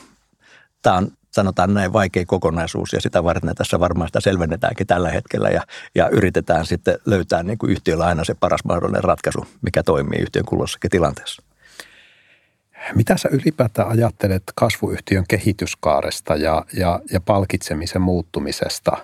tämä 0.82 0.96
on 0.96 1.12
sanotaan 1.32 1.74
näin 1.74 1.94
vaikea 1.94 2.26
kokonaisuus 2.28 2.94
ja 2.94 3.02
sitä 3.02 3.24
varten 3.24 3.56
tässä 3.56 3.80
varmaan 3.80 4.08
sitä 4.10 4.20
selvennetäänkin 4.20 4.88
tällä 4.88 5.10
hetkellä 5.10 5.50
ja, 5.50 5.62
ja 5.96 6.10
yritetään 6.10 6.66
sitten 6.66 7.00
löytää 7.06 7.44
niin 7.44 7.58
kuin 7.58 7.72
yhtiöllä 7.72 8.06
aina 8.06 8.24
se 8.24 8.34
paras 8.34 8.64
mahdollinen 8.64 9.04
ratkaisu, 9.04 9.46
mikä 9.62 9.84
toimii 9.84 10.20
yhtiön 10.20 10.46
kulloisessakin 10.46 10.92
tilanteessa. 10.92 11.51
Mitä 12.96 13.18
sä 13.18 13.30
ylipäätään 13.32 13.90
ajattelet 13.90 14.44
kasvuyhtiön 14.56 15.26
kehityskaaresta 15.30 16.36
ja, 16.36 16.66
ja, 16.74 17.00
ja 17.12 17.22
palkitsemisen 17.22 18.02
muuttumisesta 18.02 18.98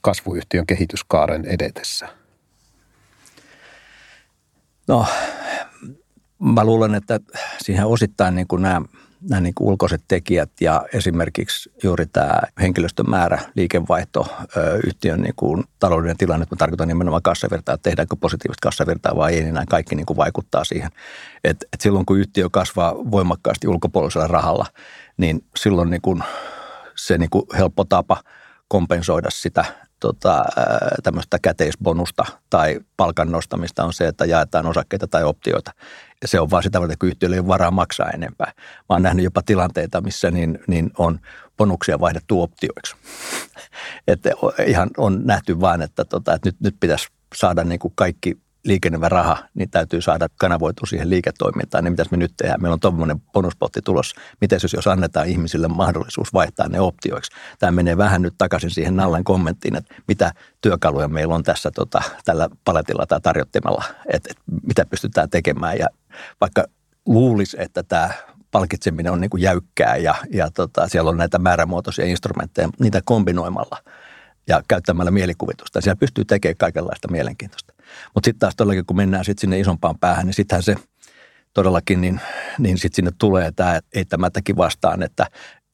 kasvuyhtiön 0.00 0.66
kehityskaaren 0.66 1.44
edetessä? 1.44 2.08
No, 4.88 5.06
mä 6.38 6.64
luulen, 6.64 6.94
että 6.94 7.20
siihen 7.58 7.86
osittain 7.86 8.34
niin 8.34 8.48
kuin 8.48 8.62
nämä, 8.62 8.82
nämä 9.28 9.40
niin 9.40 9.54
kuin 9.54 9.68
ulkoiset 9.68 10.02
tekijät 10.08 10.50
ja 10.60 10.84
esimerkiksi 10.92 11.72
juuri 11.82 12.06
tämä 12.06 12.40
henkilöstön 12.60 13.10
määrä, 13.10 13.38
liikevaihto, 13.54 14.26
yhtiön 14.86 15.20
niin 15.20 15.34
kuin 15.36 15.64
taloudellinen 15.78 16.16
tilanne, 16.16 16.46
mä 16.50 16.56
tarkoitan 16.56 16.88
nimenomaan 16.88 17.22
kassavirtaa, 17.22 17.74
että 17.74 17.90
tehdäänkö 17.90 18.16
positiivista 18.20 18.66
kassavirtaa 18.66 19.16
vai 19.16 19.34
ei, 19.34 19.42
niin 19.42 19.54
nämä 19.54 19.66
kaikki 19.68 19.94
niin 19.94 20.06
kuin 20.06 20.16
vaikuttaa 20.16 20.64
siihen. 20.64 20.90
Et, 21.44 21.56
et 21.72 21.80
silloin 21.80 22.06
kun 22.06 22.18
yhtiö 22.18 22.48
kasvaa 22.50 22.94
voimakkaasti 22.94 23.68
ulkopuolisella 23.68 24.26
rahalla, 24.26 24.66
niin 25.16 25.44
silloin 25.56 25.90
niin 25.90 26.02
kuin 26.02 26.22
se 26.96 27.18
niin 27.18 27.30
kuin 27.30 27.44
helppo 27.58 27.84
tapa 27.84 28.22
kompensoida 28.68 29.30
sitä 29.30 29.64
tota, 30.00 30.44
tämmöistä 31.02 31.38
käteisbonusta 31.42 32.24
tai 32.50 32.80
palkan 32.96 33.32
nostamista 33.32 33.84
on 33.84 33.92
se, 33.92 34.08
että 34.08 34.24
jaetaan 34.24 34.66
osakkeita 34.66 35.06
tai 35.06 35.24
optioita. 35.24 35.72
Ja 36.22 36.28
se 36.28 36.40
on 36.40 36.50
vaan 36.50 36.62
sitä 36.62 36.80
varten, 36.80 36.98
kun 36.98 37.08
yhtiöllä 37.08 37.36
ei 37.36 37.40
ole 37.40 37.48
varaa 37.48 37.70
maksaa 37.70 38.10
enempää. 38.10 38.52
Mä 38.56 38.84
oon 38.88 39.02
nähnyt 39.02 39.24
jopa 39.24 39.42
tilanteita, 39.42 40.00
missä 40.00 40.30
niin, 40.30 40.58
niin 40.66 40.90
on 40.98 41.20
bonuksia 41.56 42.00
vaihdettu 42.00 42.42
optioiksi. 42.42 42.96
että 44.08 44.30
ihan 44.66 44.90
on 44.96 45.20
nähty 45.24 45.60
vaan, 45.60 45.82
että, 45.82 46.04
tota, 46.04 46.34
että 46.34 46.48
nyt, 46.48 46.56
nyt 46.60 46.76
pitäisi 46.80 47.08
saada 47.34 47.64
niin 47.64 47.78
kuin 47.78 47.92
kaikki 47.96 48.43
liikennevä 48.64 49.08
raha, 49.08 49.36
niin 49.54 49.70
täytyy 49.70 50.00
saada 50.00 50.28
kanavoitua 50.38 50.86
siihen 50.86 51.10
liiketoimintaan. 51.10 51.84
Niin 51.84 51.92
mitäs 51.92 52.10
me 52.10 52.16
nyt 52.16 52.32
tehdään? 52.36 52.62
Meillä 52.62 52.74
on 52.74 52.80
tuommoinen 52.80 53.20
bonuspotti 53.20 53.82
tulossa. 53.82 54.20
Miten 54.40 54.58
jos, 54.62 54.72
jos 54.72 54.86
annetaan 54.86 55.28
ihmisille 55.28 55.68
mahdollisuus 55.68 56.32
vaihtaa 56.32 56.68
ne 56.68 56.80
optioiksi? 56.80 57.32
Tämä 57.58 57.70
menee 57.70 57.96
vähän 57.96 58.22
nyt 58.22 58.34
takaisin 58.38 58.70
siihen 58.70 58.96
Nallan 58.96 59.24
kommenttiin, 59.24 59.76
että 59.76 59.94
mitä 60.08 60.32
työkaluja 60.60 61.08
meillä 61.08 61.34
on 61.34 61.42
tässä 61.42 61.70
tota, 61.70 62.02
tällä 62.24 62.48
paletilla 62.64 63.06
tai 63.06 63.20
tarjottimella, 63.20 63.84
että, 64.12 64.28
että 64.30 64.42
mitä 64.66 64.86
pystytään 64.86 65.30
tekemään. 65.30 65.78
Ja 65.78 65.86
vaikka 66.40 66.64
luulisi, 67.06 67.56
että 67.60 67.82
tämä 67.82 68.10
palkitseminen 68.50 69.12
on 69.12 69.20
niin 69.20 69.30
kuin 69.30 69.42
jäykkää 69.42 69.96
ja, 69.96 70.14
ja 70.32 70.50
tota, 70.50 70.88
siellä 70.88 71.10
on 71.10 71.16
näitä 71.16 71.38
määrämuotoisia 71.38 72.04
instrumentteja, 72.04 72.68
niitä 72.80 73.00
kombinoimalla 73.04 73.78
ja 74.48 74.62
käyttämällä 74.68 75.10
mielikuvitusta. 75.10 75.80
Siellä 75.80 76.00
pystyy 76.00 76.24
tekemään 76.24 76.56
kaikenlaista 76.56 77.10
mielenkiintoista. 77.10 77.74
Mutta 78.14 78.26
sitten 78.26 78.38
taas 78.38 78.56
todellakin, 78.56 78.86
kun 78.86 78.96
mennään 78.96 79.24
sit 79.24 79.38
sinne 79.38 79.60
isompaan 79.60 79.98
päähän, 79.98 80.26
niin 80.26 80.34
sittenhän 80.34 80.62
se 80.62 80.76
todellakin, 81.54 82.00
niin, 82.00 82.20
niin 82.58 82.78
sitten 82.78 82.96
sinne 82.96 83.10
tulee 83.18 83.52
tämä 83.52 83.80
eittämättäkin 83.94 84.56
vastaan, 84.56 85.02
että 85.02 85.26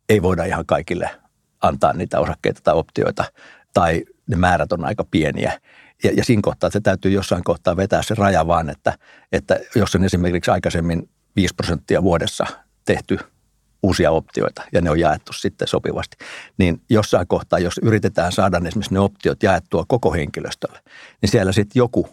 ei 0.08 0.22
voida 0.22 0.44
ihan 0.44 0.66
kaikille 0.66 1.10
antaa 1.62 1.92
niitä 1.92 2.20
osakkeita 2.20 2.60
tai 2.64 2.74
optioita, 2.74 3.24
tai 3.74 4.04
ne 4.26 4.36
määrät 4.36 4.72
on 4.72 4.84
aika 4.84 5.04
pieniä. 5.10 5.60
Ja, 6.04 6.10
ja 6.16 6.24
siinä 6.24 6.42
kohtaa 6.42 6.70
se 6.70 6.80
täytyy 6.80 7.10
jossain 7.10 7.44
kohtaa 7.44 7.76
vetää 7.76 8.02
se 8.02 8.14
raja 8.14 8.46
vaan, 8.46 8.70
että, 8.70 8.98
että 9.32 9.58
jos 9.74 9.94
on 9.94 10.04
esimerkiksi 10.04 10.50
aikaisemmin 10.50 11.10
5 11.36 11.54
prosenttia 11.54 12.02
vuodessa 12.02 12.46
tehty 12.84 13.18
uusia 13.82 14.10
optioita 14.10 14.62
ja 14.72 14.80
ne 14.80 14.90
on 14.90 15.00
jaettu 15.00 15.32
sitten 15.32 15.68
sopivasti. 15.68 16.16
Niin 16.58 16.82
jossain 16.90 17.26
kohtaa, 17.26 17.58
jos 17.58 17.80
yritetään 17.82 18.32
saada 18.32 18.60
esimerkiksi 18.66 18.94
ne 18.94 19.00
optiot 19.00 19.42
jaettua 19.42 19.84
koko 19.88 20.12
henkilöstölle, 20.12 20.80
niin 21.22 21.30
siellä 21.30 21.52
sitten 21.52 21.80
joku 21.80 22.08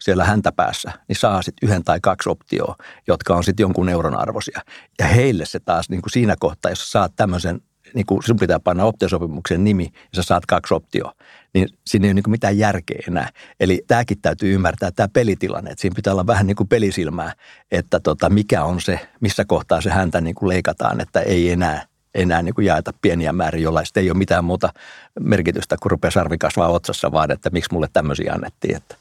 siellä 0.00 0.24
häntä 0.24 0.52
päässä, 0.52 0.92
niin 1.08 1.16
saa 1.16 1.42
sitten 1.42 1.68
yhden 1.68 1.84
tai 1.84 1.98
kaksi 2.02 2.28
optioa, 2.28 2.76
jotka 3.06 3.34
on 3.34 3.44
sitten 3.44 3.64
jonkun 3.64 3.88
euron 3.88 4.18
arvoisia. 4.18 4.60
Ja 4.98 5.06
heille 5.06 5.46
se 5.46 5.60
taas 5.60 5.90
niin 5.90 6.02
kuin 6.02 6.12
siinä 6.12 6.34
kohtaa, 6.40 6.70
jos 6.70 6.92
saat 6.92 7.12
tämmöisen 7.16 7.60
niin 7.94 8.06
kuin 8.06 8.22
sun 8.22 8.36
pitää 8.36 8.60
panna 8.60 8.84
optiosopimuksen 8.84 9.64
nimi 9.64 9.84
ja 9.92 10.00
sä 10.14 10.22
saat 10.22 10.46
kaksi 10.46 10.74
optioa, 10.74 11.12
niin 11.54 11.68
siinä 11.86 12.06
ei 12.06 12.08
ole 12.08 12.14
niin 12.14 12.30
mitään 12.30 12.58
järkeä 12.58 12.98
enää. 13.08 13.30
Eli 13.60 13.84
tämäkin 13.86 14.18
täytyy 14.22 14.54
ymmärtää, 14.54 14.90
tämä 14.90 15.08
pelitilanne, 15.08 15.70
että 15.70 15.82
siinä 15.82 15.94
pitää 15.94 16.12
olla 16.12 16.26
vähän 16.26 16.46
niin 16.46 16.56
kuin 16.56 16.68
pelisilmää, 16.68 17.32
että 17.70 18.00
tota, 18.00 18.30
mikä 18.30 18.64
on 18.64 18.80
se, 18.80 19.08
missä 19.20 19.44
kohtaa 19.44 19.80
se 19.80 19.90
häntä 19.90 20.20
niin 20.20 20.34
kuin 20.34 20.48
leikataan, 20.48 21.00
että 21.00 21.20
ei 21.20 21.50
enää 21.50 21.86
enää 22.14 22.42
niin 22.42 22.54
kuin 22.54 22.66
jaeta 22.66 22.92
pieniä 23.02 23.32
määriä, 23.32 23.62
jolla 23.62 23.82
ei 23.96 24.10
ole 24.10 24.18
mitään 24.18 24.44
muuta 24.44 24.72
merkitystä, 25.20 25.76
kun 25.82 25.90
rupeaa 25.90 26.10
sarvi 26.10 26.38
kasvaa 26.38 26.68
otsassa, 26.68 27.12
vaan 27.12 27.30
että 27.30 27.50
miksi 27.50 27.72
mulle 27.72 27.88
tämmöisiä 27.92 28.32
annettiin. 28.32 28.76
Että. 28.76 28.96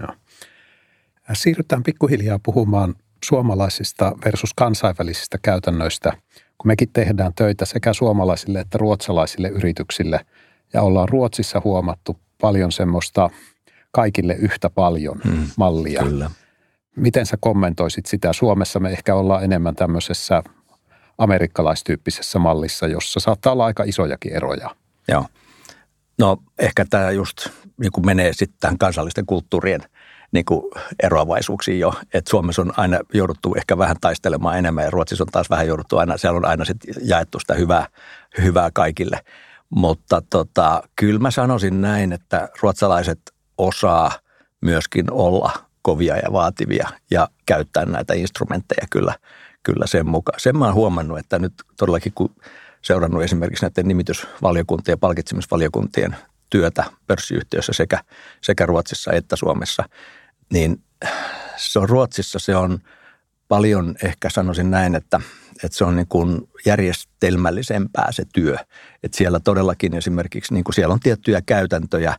Joo. 0.00 0.14
Siirrytään 1.32 1.82
pikkuhiljaa 1.82 2.38
puhumaan 2.42 2.94
suomalaisista 3.24 4.12
versus 4.24 4.54
kansainvälisistä 4.54 5.38
käytännöistä– 5.42 6.12
kun 6.58 6.68
mekin 6.68 6.88
tehdään 6.92 7.34
töitä 7.34 7.64
sekä 7.64 7.92
suomalaisille 7.92 8.60
että 8.60 8.78
ruotsalaisille 8.78 9.48
yrityksille 9.48 10.26
ja 10.72 10.82
ollaan 10.82 11.08
Ruotsissa 11.08 11.60
huomattu 11.64 12.18
paljon 12.40 12.72
semmoista 12.72 13.30
kaikille 13.90 14.34
yhtä 14.34 14.70
paljon 14.70 15.20
hmm, 15.24 15.46
mallia. 15.56 16.02
Kyllä. 16.02 16.30
Miten 16.96 17.26
sä 17.26 17.36
kommentoisit 17.40 18.06
sitä? 18.06 18.32
Suomessa 18.32 18.80
me 18.80 18.90
ehkä 18.90 19.14
ollaan 19.14 19.44
enemmän 19.44 19.74
tämmöisessä 19.74 20.42
amerikkalaistyyppisessä 21.18 22.38
mallissa, 22.38 22.86
jossa 22.86 23.20
saattaa 23.20 23.52
olla 23.52 23.64
aika 23.64 23.84
isojakin 23.84 24.32
eroja. 24.32 24.70
Joo. 25.08 25.26
No 26.18 26.36
ehkä 26.58 26.84
tämä 26.90 27.10
just 27.10 27.48
niin 27.80 28.06
menee 28.06 28.32
sitten 28.32 28.58
tähän 28.60 28.78
kansallisten 28.78 29.26
kulttuurien– 29.26 29.80
niin 30.34 30.44
kuin 30.44 30.62
eroavaisuuksia 31.02 31.76
jo. 31.76 31.94
Et 32.14 32.26
Suomessa 32.26 32.62
on 32.62 32.72
aina 32.76 33.00
jouduttu 33.14 33.54
ehkä 33.54 33.78
vähän 33.78 33.96
taistelemaan 34.00 34.58
enemmän 34.58 34.84
ja 34.84 34.90
Ruotsissa 34.90 35.24
on 35.24 35.28
taas 35.32 35.50
vähän 35.50 35.66
jouduttu 35.66 35.96
aina, 35.96 36.16
siellä 36.16 36.36
on 36.36 36.44
aina 36.44 36.64
sit 36.64 36.76
jaettu 37.02 37.40
sitä 37.40 37.54
hyvää, 37.54 37.86
hyvää 38.42 38.70
kaikille. 38.74 39.20
Mutta 39.70 40.22
tota, 40.30 40.82
kyllä 40.96 41.18
mä 41.18 41.30
sanoisin 41.30 41.80
näin, 41.80 42.12
että 42.12 42.48
ruotsalaiset 42.62 43.20
osaa 43.58 44.12
myöskin 44.60 45.12
olla 45.12 45.52
kovia 45.82 46.16
ja 46.16 46.32
vaativia 46.32 46.88
ja 47.10 47.28
käyttää 47.46 47.84
näitä 47.84 48.14
instrumentteja 48.14 48.86
kyllä, 48.90 49.14
kyllä 49.62 49.86
sen 49.86 50.06
mukaan. 50.06 50.40
Sen 50.40 50.58
mä 50.58 50.64
oon 50.64 50.74
huomannut, 50.74 51.18
että 51.18 51.38
nyt 51.38 51.52
todellakin 51.76 52.12
kun 52.14 52.34
seurannut 52.82 53.22
esimerkiksi 53.22 53.64
näiden 53.64 53.88
nimitysvaliokuntien 53.88 54.92
ja 54.92 54.98
palkitsemisvaliokuntien 54.98 56.16
työtä 56.50 56.84
pörssiyhtiössä 57.06 57.72
sekä, 57.72 57.98
sekä 58.40 58.66
Ruotsissa 58.66 59.12
että 59.12 59.36
Suomessa, 59.36 59.84
niin 60.54 60.82
se 61.56 61.78
on 61.78 61.88
Ruotsissa 61.88 62.38
se 62.38 62.56
on 62.56 62.78
paljon 63.48 63.94
ehkä 64.02 64.30
sanoisin 64.30 64.70
näin, 64.70 64.94
että, 64.94 65.20
että 65.64 65.78
se 65.78 65.84
on 65.84 65.96
niin 65.96 66.08
kuin 66.08 66.48
järjestelmällisempää 66.66 68.12
se 68.12 68.24
työ. 68.32 68.56
Että 69.02 69.16
siellä 69.16 69.40
todellakin 69.40 69.94
esimerkiksi, 69.94 70.54
niin 70.54 70.64
kuin 70.64 70.74
siellä 70.74 70.92
on 70.92 71.00
tiettyjä 71.00 71.42
käytäntöjä, 71.46 72.16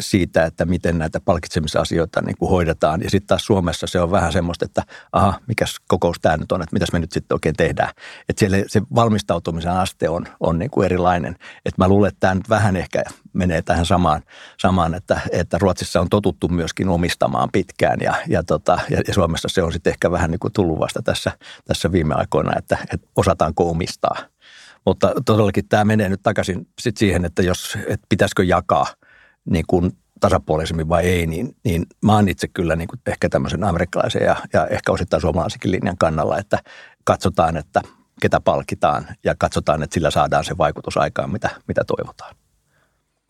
siitä, 0.00 0.44
että 0.44 0.64
miten 0.64 0.98
näitä 0.98 1.20
palkitsemisasioita 1.20 2.20
niin 2.20 2.36
kuin 2.38 2.50
hoidetaan. 2.50 3.02
Ja 3.02 3.10
sitten 3.10 3.26
taas 3.26 3.44
Suomessa 3.44 3.86
se 3.86 4.00
on 4.00 4.10
vähän 4.10 4.32
semmoista, 4.32 4.64
että 4.64 4.82
aha, 5.12 5.40
mikäs 5.46 5.76
kokous 5.88 6.16
tämä 6.22 6.36
nyt 6.36 6.52
on, 6.52 6.62
että 6.62 6.74
mitäs 6.74 6.92
me 6.92 6.98
nyt 6.98 7.12
sitten 7.12 7.34
oikein 7.34 7.54
tehdään. 7.56 7.90
Että 8.28 8.40
siellä 8.40 8.56
se 8.66 8.82
valmistautumisen 8.94 9.72
aste 9.72 10.08
on, 10.08 10.26
on 10.40 10.58
niin 10.58 10.70
kuin 10.70 10.84
erilainen. 10.84 11.32
Että 11.64 11.82
mä 11.84 11.88
luulen, 11.88 12.08
että 12.08 12.20
tämä 12.20 12.34
nyt 12.34 12.48
vähän 12.48 12.76
ehkä 12.76 13.02
menee 13.32 13.62
tähän 13.62 13.86
samaan, 13.86 14.22
samaan 14.60 14.94
että, 14.94 15.20
että 15.32 15.58
Ruotsissa 15.58 16.00
on 16.00 16.08
totuttu 16.08 16.48
myöskin 16.48 16.88
omistamaan 16.88 17.48
pitkään 17.52 17.98
ja, 18.00 18.14
ja, 18.28 18.42
tota, 18.42 18.78
ja, 18.90 19.00
ja 19.08 19.14
Suomessa 19.14 19.48
se 19.48 19.62
on 19.62 19.72
sitten 19.72 19.90
ehkä 19.90 20.10
vähän 20.10 20.30
niin 20.30 20.38
kuin 20.38 20.52
tullut 20.52 20.78
vasta 20.78 21.02
tässä, 21.02 21.32
tässä 21.64 21.92
viime 21.92 22.14
aikoina, 22.14 22.52
että, 22.58 22.78
että 22.92 23.08
osataanko 23.16 23.70
omistaa. 23.70 24.16
Mutta 24.86 25.12
todellakin 25.26 25.68
tämä 25.68 25.84
menee 25.84 26.08
nyt 26.08 26.22
takaisin 26.22 26.68
sit 26.80 26.96
siihen, 26.96 27.24
että 27.24 27.42
jos, 27.42 27.78
että 27.86 28.06
pitäisikö 28.08 28.44
jakaa 28.44 28.86
niin 29.50 29.64
kuin 29.66 29.92
tasapuolisemmin 30.20 30.88
vai 30.88 31.04
ei, 31.04 31.26
niin, 31.26 31.56
niin 31.64 31.86
mä 32.04 32.14
oon 32.14 32.28
itse 32.28 32.48
kyllä 32.48 32.76
niin 32.76 32.88
kuin 32.88 33.00
ehkä 33.06 33.28
tämmöisen 33.28 33.64
amerikkalaisen 33.64 34.22
ja, 34.22 34.36
ja 34.52 34.66
ehkä 34.66 34.92
osittain 34.92 35.20
suomalaisenkin 35.20 35.70
linjan 35.70 35.98
kannalla, 35.98 36.38
että 36.38 36.58
katsotaan, 37.04 37.56
että 37.56 37.80
ketä 38.20 38.40
palkitaan 38.40 39.06
ja 39.24 39.34
katsotaan, 39.38 39.82
että 39.82 39.94
sillä 39.94 40.10
saadaan 40.10 40.44
se 40.44 40.58
vaikutus 40.58 40.96
aikaan, 40.96 41.32
mitä, 41.32 41.50
mitä 41.68 41.82
toivotaan. 41.86 42.34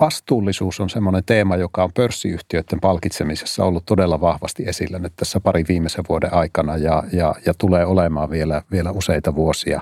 Vastuullisuus 0.01 0.81
on 0.81 0.91
semmoinen 0.91 1.25
teema, 1.25 1.57
joka 1.57 1.85
on 1.85 1.93
pörssiyhtiöiden 1.95 2.81
palkitsemisessa 2.81 3.65
ollut 3.65 3.87
todella 3.87 4.21
vahvasti 4.21 4.69
esillä 4.69 4.99
nyt 4.99 5.13
tässä 5.17 5.41
pari 5.41 5.65
viimeisen 5.69 6.05
vuoden 6.09 6.35
aikana 6.35 6.77
ja, 6.77 7.03
ja, 7.13 7.35
ja 7.47 7.55
tulee 7.59 7.87
olemaan 7.87 8.31
vielä, 8.31 8.63
vielä 8.71 8.91
useita 8.91 9.35
vuosia. 9.35 9.81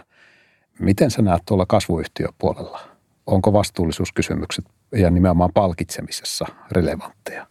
Miten 0.79 1.11
sä 1.11 1.23
näet 1.23 1.43
tuolla 1.47 1.67
kasvuyhtiöpuolella? 1.67 2.96
Onko 3.27 3.53
vastuullisuuskysymykset 3.53 4.65
ja 4.93 5.11
nimenomaan 5.11 5.51
palkitsemisessa 5.55 6.47
relevantteja? 6.73 7.47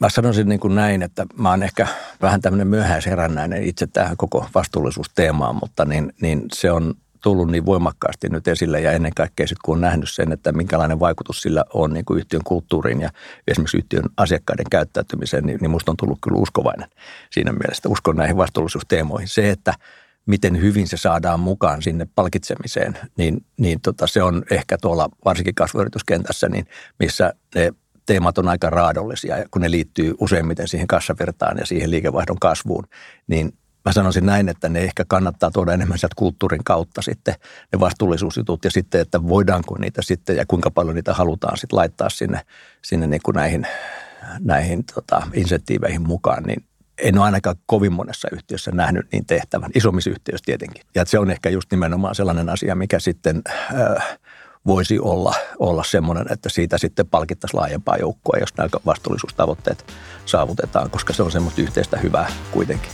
Mä 0.00 0.08
sanoisin 0.08 0.48
niin 0.48 0.60
kuin 0.60 0.74
näin, 0.74 1.02
että 1.02 1.26
mä 1.38 1.50
oon 1.50 1.62
ehkä 1.62 1.86
vähän 2.22 2.40
tämmöinen 2.40 2.66
myöhäisherännäinen 2.66 3.62
itse 3.62 3.86
tähän 3.86 4.16
koko 4.16 4.46
vastuullisuusteemaan, 4.54 5.56
mutta 5.62 5.84
niin, 5.84 6.12
niin 6.20 6.42
se 6.52 6.70
on 6.70 6.94
tullut 7.22 7.50
niin 7.50 7.66
voimakkaasti 7.66 8.28
nyt 8.28 8.48
esille 8.48 8.80
ja 8.80 8.92
ennen 8.92 9.14
kaikkea 9.16 9.46
sitten 9.46 9.60
kun 9.64 9.74
on 9.74 9.80
nähnyt 9.80 10.10
sen, 10.10 10.32
että 10.32 10.52
minkälainen 10.52 11.00
vaikutus 11.00 11.42
sillä 11.42 11.64
on 11.74 11.92
niin 11.92 12.04
kuin 12.04 12.18
yhtiön 12.18 12.42
kulttuuriin 12.44 13.00
ja 13.00 13.10
esimerkiksi 13.48 13.76
yhtiön 13.76 14.04
asiakkaiden 14.16 14.66
käyttäytymiseen, 14.70 15.44
niin, 15.44 15.58
niin 15.60 15.70
musta 15.70 15.90
on 15.90 15.96
tullut 15.96 16.18
kyllä 16.22 16.38
uskovainen 16.38 16.88
siinä 17.30 17.52
mielessä. 17.52 17.88
Uskon 17.88 18.16
näihin 18.16 18.36
vastuullisuusteemoihin. 18.36 19.28
Se, 19.28 19.50
että 19.50 19.74
miten 20.26 20.60
hyvin 20.60 20.88
se 20.88 20.96
saadaan 20.96 21.40
mukaan 21.40 21.82
sinne 21.82 22.06
palkitsemiseen, 22.14 22.98
niin, 23.16 23.44
niin 23.56 23.80
tota, 23.80 24.06
se 24.06 24.22
on 24.22 24.42
ehkä 24.50 24.78
tuolla 24.78 25.08
varsinkin 25.24 25.54
kasvuyrityskentässä, 25.54 26.48
niin 26.48 26.66
missä 26.98 27.32
ne 27.54 27.72
teemat 28.06 28.38
on 28.38 28.48
aika 28.48 28.70
raadollisia, 28.70 29.36
kun 29.50 29.62
ne 29.62 29.70
liittyy 29.70 30.14
useimmiten 30.20 30.68
siihen 30.68 30.86
kassavirtaan 30.86 31.58
ja 31.58 31.66
siihen 31.66 31.90
liikevaihdon 31.90 32.38
kasvuun, 32.40 32.84
niin 33.26 33.52
mä 33.84 33.92
sanoisin 33.92 34.26
näin, 34.26 34.48
että 34.48 34.68
ne 34.68 34.80
ehkä 34.80 35.04
kannattaa 35.08 35.50
tuoda 35.50 35.72
enemmän 35.72 35.98
sieltä 35.98 36.14
kulttuurin 36.16 36.64
kautta 36.64 37.02
sitten 37.02 37.34
ne 37.72 37.80
vastuullisuusjutut 37.80 38.64
ja 38.64 38.70
sitten, 38.70 39.00
että 39.00 39.28
voidaanko 39.28 39.78
niitä 39.78 40.02
sitten 40.02 40.36
ja 40.36 40.46
kuinka 40.48 40.70
paljon 40.70 40.94
niitä 40.94 41.14
halutaan 41.14 41.56
sitten 41.56 41.76
laittaa 41.76 42.10
sinne, 42.10 42.40
sinne 42.82 43.06
niin 43.06 43.20
kuin 43.24 43.34
näihin, 43.34 43.66
näihin 44.40 44.84
tota, 44.94 45.22
insentiiveihin 45.34 46.02
mukaan, 46.02 46.42
niin 46.42 46.64
en 46.98 47.18
ole 47.18 47.24
ainakaan 47.24 47.56
kovin 47.66 47.92
monessa 47.92 48.28
yhtiössä 48.32 48.70
nähnyt 48.70 49.06
niin 49.12 49.26
tehtävän, 49.26 49.70
isommissa 49.74 50.10
yhtiöissä 50.10 50.44
tietenkin. 50.44 50.82
Ja 50.94 51.04
se 51.06 51.18
on 51.18 51.30
ehkä 51.30 51.50
just 51.50 51.70
nimenomaan 51.70 52.14
sellainen 52.14 52.48
asia, 52.48 52.74
mikä 52.74 52.98
sitten 52.98 53.42
äh, 53.48 54.18
voisi 54.66 54.98
olla, 54.98 55.34
olla 55.58 55.84
semmoinen, 55.84 56.26
että 56.30 56.48
siitä 56.48 56.78
sitten 56.78 57.06
palkittaisiin 57.06 57.60
laajempaa 57.60 57.96
joukkoa, 57.96 58.38
jos 58.40 58.56
nämä 58.56 58.68
vastuullisuustavoitteet 58.86 59.84
saavutetaan, 60.26 60.90
koska 60.90 61.12
se 61.12 61.22
on 61.22 61.32
semmoista 61.32 61.62
yhteistä 61.62 61.98
hyvää 61.98 62.32
kuitenkin. 62.50 62.92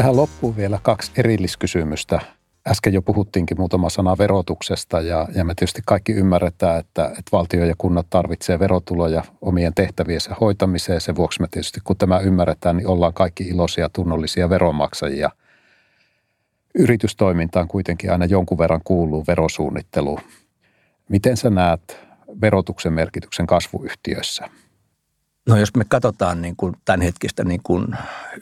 Tähän 0.00 0.16
loppuu 0.16 0.56
vielä 0.56 0.78
kaksi 0.82 1.12
erilliskysymystä. 1.16 2.20
Äsken 2.68 2.92
jo 2.92 3.02
puhuttiinkin 3.02 3.58
muutama 3.60 3.90
sana 3.90 4.18
verotuksesta 4.18 5.00
ja, 5.00 5.28
ja 5.34 5.44
me 5.44 5.54
tietysti 5.54 5.82
kaikki 5.86 6.12
ymmärretään, 6.12 6.78
että, 6.78 7.04
että 7.04 7.30
valtio 7.32 7.64
ja 7.64 7.74
kunnat 7.78 8.06
tarvitsee 8.10 8.58
verotuloja 8.58 9.22
omien 9.40 9.74
tehtäviensä 9.74 10.36
hoitamiseen. 10.40 11.00
Sen 11.00 11.16
vuoksi 11.16 11.40
me 11.40 11.48
tietysti, 11.50 11.80
kun 11.84 11.96
tämä 11.96 12.18
ymmärretään, 12.18 12.76
niin 12.76 12.86
ollaan 12.86 13.14
kaikki 13.14 13.44
iloisia, 13.44 13.88
tunnollisia 13.88 14.50
veronmaksajia. 14.50 15.30
Yritystoimintaan 16.74 17.68
kuitenkin 17.68 18.12
aina 18.12 18.24
jonkun 18.24 18.58
verran 18.58 18.80
kuuluu 18.84 19.24
verosuunnittelu. 19.26 20.18
Miten 21.08 21.36
sä 21.36 21.50
näet 21.50 21.98
verotuksen 22.40 22.92
merkityksen 22.92 23.46
kasvuyhtiöissä? 23.46 24.48
No 25.50 25.56
jos 25.56 25.74
me 25.76 25.84
katsotaan 25.88 26.42
niin 26.42 26.56
kuin 26.56 26.76
tämänhetkistä 26.84 27.44
niin 27.44 27.60
kuin 27.62 27.86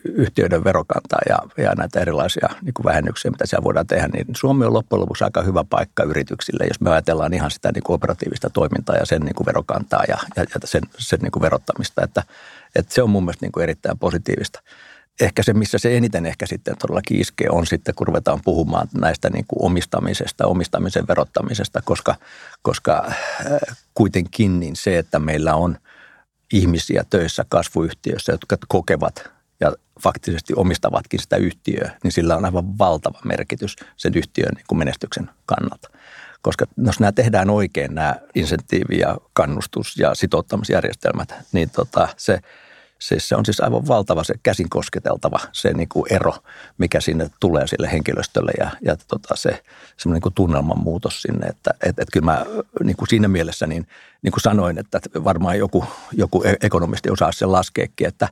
yhtiöiden 0.05 0.65
verokantaa 0.65 1.21
ja, 1.29 1.65
ja 1.65 1.75
näitä 1.75 2.01
erilaisia 2.01 2.49
niin 2.63 2.75
kuin 2.75 2.85
vähennyksiä, 2.85 3.31
mitä 3.31 3.47
siellä 3.47 3.65
voidaan 3.65 3.87
tehdä, 3.87 4.09
niin 4.09 4.27
Suomi 4.37 4.65
on 4.65 4.73
loppujen 4.73 5.01
lopuksi 5.01 5.25
aika 5.25 5.43
hyvä 5.43 5.65
paikka 5.71 6.03
yrityksille, 6.03 6.65
jos 6.65 6.81
me 6.81 6.91
ajatellaan 6.91 7.35
ihan 7.35 7.51
sitä 7.51 7.73
niin 7.73 7.83
kuin 7.83 7.95
operatiivista 7.95 8.51
toimintaa 8.51 8.97
ja 8.97 9.07
sen 9.07 9.23
niin 9.23 9.35
kuin 9.35 9.47
verokantaa 9.47 10.05
ja, 10.09 10.17
ja, 10.37 10.43
ja 10.43 10.61
sen, 10.65 10.83
sen 10.99 11.19
niin 11.23 11.33
kuin 11.33 11.43
verottamista, 11.43 12.05
että, 12.05 12.23
että 12.75 12.95
se 12.95 13.03
on 13.03 13.11
mun 13.11 13.25
mielestä 13.25 13.47
niin 13.47 13.53
kuin 13.53 13.63
erittäin 13.63 13.99
positiivista. 13.99 14.63
Ehkä 15.21 15.43
se, 15.43 15.53
missä 15.53 15.79
se 15.79 15.97
eniten 15.97 16.27
ehkä 16.27 16.47
sitten 16.47 16.77
todellakin 16.79 17.21
iskee, 17.21 17.51
on 17.51 17.67
sitten, 17.67 17.95
kun 17.95 18.07
ruvetaan 18.07 18.41
puhumaan 18.45 18.89
näistä 19.01 19.31
niin 19.31 19.45
kuin 19.49 19.65
omistamisesta, 19.67 20.47
omistamisen 20.47 21.07
verottamisesta, 21.09 21.83
koska, 21.85 22.15
koska 22.63 23.05
äh, 23.07 23.77
kuitenkin 23.95 24.61
niin 24.61 24.77
se, 24.77 24.99
että 24.99 25.19
meillä 25.19 25.55
on– 25.55 25.79
ihmisiä 26.53 27.05
töissä 27.11 27.45
kasvuyhtiöissä, 27.49 28.33
jotka 28.33 28.57
kokevat 28.69 29.31
ja 29.61 29.73
faktisesti 30.01 30.53
omistavatkin 30.57 31.21
sitä 31.21 31.37
yhtiöä, 31.37 31.91
niin 32.05 32.13
sillä 32.13 32.37
on 32.37 32.45
aivan 32.45 32.79
valtava 32.79 33.19
merkitys 33.25 33.77
sen 33.97 34.13
yhtiön 34.17 34.55
niin 34.55 34.79
menestyksen 34.79 35.31
kannalta. 35.47 35.89
Koska 36.43 36.67
jos 36.85 37.01
nämä 37.01 37.13
tehdään 37.13 37.51
oikein, 37.51 37.95
nämä 37.95 38.17
insentiivi- 38.35 39.01
ja 39.01 39.17
kannustus- 39.33 39.97
ja 39.99 40.15
sitouttamisjärjestelmät, 40.15 41.35
niin 41.53 41.71
tota, 41.71 42.09
se– 42.17 42.41
Siis 42.99 43.29
se 43.29 43.37
on 43.37 43.45
siis 43.45 43.61
aivan 43.61 43.89
valtava 43.89 44.25
se 44.25 44.35
käsin 44.43 44.69
kosketeltava 44.69 45.41
se 45.53 45.73
niin 45.73 45.89
kuin 45.89 46.13
ero, 46.13 46.35
mikä 46.79 47.01
sinne 47.01 47.31
tulee 47.41 47.67
sille 47.67 47.93
henkilöstölle 47.93 48.53
ja, 48.59 48.71
ja 48.83 48.97
tota 49.09 49.37
se 49.37 49.63
semmoinen 49.97 50.17
niin 50.17 50.23
kuin 50.23 50.35
tunnelman 50.35 50.79
muutos 50.79 51.23
sinne. 51.23 51.47
Että 51.47 51.71
et, 51.83 51.99
et 51.99 52.09
kyllä 52.13 52.25
mä 52.25 52.47
niin 52.85 52.97
kuin 52.97 53.09
siinä 53.09 53.29
mielessä 53.29 53.67
niin, 53.67 53.87
niin 54.23 54.33
kuin 54.33 54.41
sanoin, 54.41 54.79
että 54.79 55.01
varmaan 55.25 55.59
joku, 55.59 55.85
joku 56.13 56.43
e-, 56.43 56.57
ekonomisti 56.61 57.11
osaa 57.11 57.33
sen 57.33 57.53
laskeekin, 57.53 58.09
että, 58.09 58.29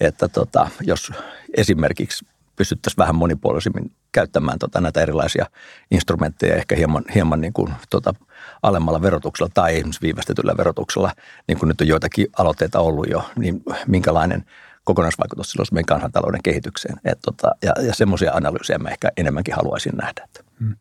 että 0.00 0.28
tota, 0.28 0.70
jos 0.80 1.12
esimerkiksi 1.56 2.26
pystyttäisiin 2.56 2.98
vähän 2.98 3.14
monipuolisemmin 3.14 3.92
käyttämään 4.12 4.58
tota, 4.58 4.80
näitä 4.80 5.00
erilaisia 5.00 5.46
instrumentteja 5.90 6.56
ehkä 6.56 6.76
hieman, 6.76 7.04
hieman 7.14 7.40
niin 7.40 7.52
kuin, 7.52 7.72
tota, 7.90 8.14
alemmalla 8.62 9.02
verotuksella 9.02 9.50
tai 9.54 9.74
esimerkiksi 9.76 10.02
viivästetyllä 10.02 10.54
verotuksella, 10.56 11.12
niin 11.48 11.58
kuin 11.58 11.68
nyt 11.68 11.80
on 11.80 11.88
joitakin 11.88 12.26
aloitteita 12.38 12.80
ollut 12.80 13.06
jo, 13.10 13.30
niin 13.36 13.62
minkälainen 13.86 14.44
kokonaisvaikutus 14.84 15.50
sillä 15.50 15.60
olisi 15.60 15.74
meidän 15.74 15.86
kansantalouden 15.86 16.42
kehitykseen. 16.42 17.00
Et, 17.04 17.18
tota, 17.24 17.50
ja 17.62 17.72
ja 17.82 17.94
semmoisia 17.94 18.32
analyysejä 18.32 18.78
mä 18.78 18.88
ehkä 18.88 19.08
enemmänkin 19.16 19.54
haluaisin 19.54 19.96
nähdä. 19.96 20.28
Hmm. 20.60 20.76